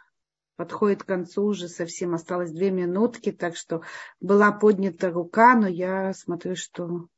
подходит 0.56 1.02
к 1.02 1.06
концу 1.06 1.44
уже 1.44 1.68
совсем 1.68 2.14
осталось 2.14 2.50
две 2.50 2.70
минутки, 2.70 3.32
так 3.32 3.56
что 3.56 3.82
была 4.20 4.52
поднята 4.52 5.10
рука, 5.10 5.54
но 5.54 5.66
я 5.66 6.12
смотрю, 6.14 6.56
что 6.56 7.08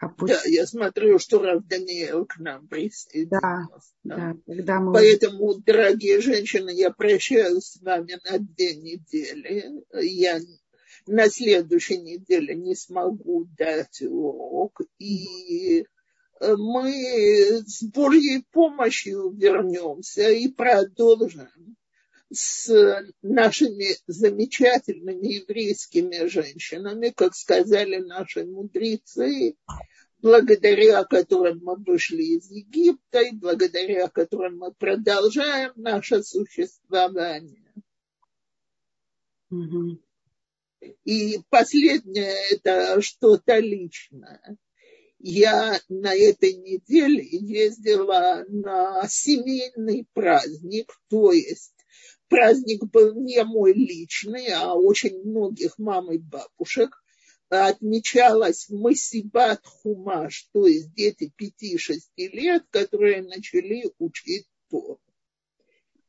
опусть... 0.00 0.32
Да, 0.32 0.40
я 0.44 0.66
смотрю, 0.66 1.18
что 1.18 1.38
Рав 1.40 1.64
Даниэл 1.66 2.26
к 2.26 2.38
нам 2.38 2.66
присоединился. 2.68 3.92
Да, 4.02 4.36
да. 4.44 4.80
Мы... 4.80 4.92
Поэтому, 4.92 5.54
дорогие 5.54 6.20
женщины, 6.20 6.70
я 6.70 6.90
прощаюсь 6.90 7.64
с 7.64 7.82
вами 7.82 8.18
на 8.30 8.38
две 8.38 8.74
недели. 8.74 9.82
Я 10.00 10.40
на 11.06 11.28
следующей 11.28 11.98
неделе 11.98 12.54
не 12.54 12.74
смогу 12.74 13.46
дать 13.56 14.02
урок. 14.02 14.80
И 14.98 15.86
мы 16.40 17.62
с 17.66 17.82
Божьей 17.82 18.44
помощью 18.50 19.30
вернемся 19.30 20.30
и 20.30 20.48
продолжим 20.48 21.76
с 22.32 23.04
нашими 23.22 23.96
замечательными 24.06 25.26
еврейскими 25.26 26.26
женщинами, 26.26 27.10
как 27.10 27.34
сказали 27.34 27.96
наши 27.98 28.44
мудрецы, 28.44 29.56
благодаря 30.20 31.04
которым 31.04 31.60
мы 31.62 31.76
вышли 31.76 32.22
из 32.22 32.50
Египта 32.50 33.20
и 33.20 33.32
благодаря 33.32 34.08
которым 34.08 34.58
мы 34.58 34.72
продолжаем 34.72 35.72
наше 35.76 36.22
существование. 36.22 37.72
Угу. 39.50 40.00
И 41.04 41.40
последнее 41.48 42.34
это 42.50 43.00
что-то 43.00 43.58
личное. 43.58 44.56
Я 45.18 45.80
на 45.88 46.14
этой 46.14 46.54
неделе 46.54 47.26
ездила 47.30 48.44
на 48.48 49.06
семейный 49.08 50.06
праздник, 50.12 50.92
то 51.08 51.32
есть 51.32 51.75
праздник 52.28 52.84
был 52.84 53.14
не 53.14 53.42
мой 53.44 53.72
личный, 53.72 54.48
а 54.52 54.74
очень 54.74 55.22
многих 55.22 55.78
мам 55.78 56.10
и 56.12 56.18
бабушек. 56.18 57.02
Отмечалась 57.48 58.68
Масибат 58.68 59.64
Хумаш, 59.64 60.48
то 60.52 60.66
есть 60.66 60.92
дети 60.94 61.32
5-6 61.40 61.98
лет, 62.16 62.64
которые 62.70 63.22
начали 63.22 63.88
учить 63.98 64.48
Тору. 64.68 65.00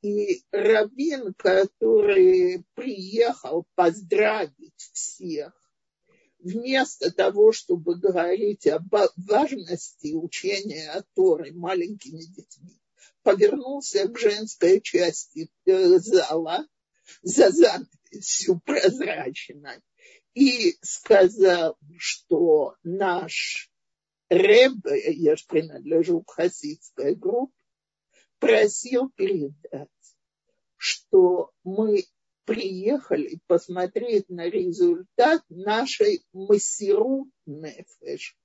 И 0.02 0.42
Равин, 0.52 1.34
который 1.36 2.64
приехал 2.74 3.68
поздравить 3.76 4.90
всех, 4.94 5.54
вместо 6.40 7.12
того, 7.12 7.52
чтобы 7.52 8.00
говорить 8.00 8.68
об 8.68 8.94
важности 9.16 10.14
учения 10.14 11.04
Торы 11.14 11.52
маленькими 11.52 12.22
детьми, 12.22 12.80
повернулся 13.28 14.08
к 14.08 14.18
женской 14.18 14.80
части 14.80 15.52
э, 15.66 15.98
зала 16.00 16.66
за 17.22 17.50
занавесью 17.50 18.62
прозрачной 18.64 19.82
и 20.34 20.78
сказал, 20.82 21.78
что 21.98 22.76
наш 22.84 23.70
Ребе, 24.30 25.12
я 25.12 25.36
же 25.36 25.44
принадлежу 25.46 26.22
к 26.22 26.32
хасидской 26.36 27.16
группе, 27.16 27.54
просил 28.40 29.10
передать, 29.10 29.90
что 30.78 31.52
мы 31.66 32.06
приехали 32.46 33.42
посмотреть 33.46 34.30
на 34.30 34.46
результат 34.50 35.42
нашей 35.50 36.24
массиру 36.32 37.30
нефеш, 37.46 38.38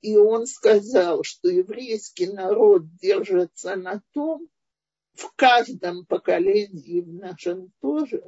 и 0.00 0.16
он 0.16 0.46
сказал, 0.46 1.24
что 1.24 1.48
еврейский 1.48 2.28
народ 2.28 2.82
держится 2.96 3.76
на 3.76 4.02
том, 4.12 4.48
в 5.14 5.32
каждом 5.34 6.06
поколении, 6.06 7.00
в 7.00 7.12
нашем 7.12 7.72
тоже, 7.80 8.22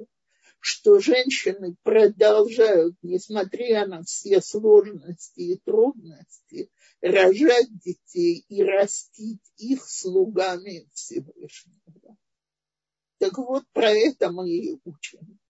что 0.59 0.99
женщины 0.99 1.77
продолжают, 1.83 2.97
несмотря 3.03 3.87
на 3.87 4.03
все 4.03 4.41
сложности 4.41 5.41
и 5.41 5.57
трудности, 5.59 6.71
рожать 7.01 7.79
детей 7.79 8.45
и 8.49 8.63
растить 8.63 9.53
их 9.57 9.89
слугами 9.89 10.89
Всевышнего. 10.93 12.17
Так 13.19 13.39
вот, 13.39 13.65
про 13.73 13.91
это 13.91 14.33
мы 14.33 14.51
и 14.51 14.81
учим. 14.85 15.39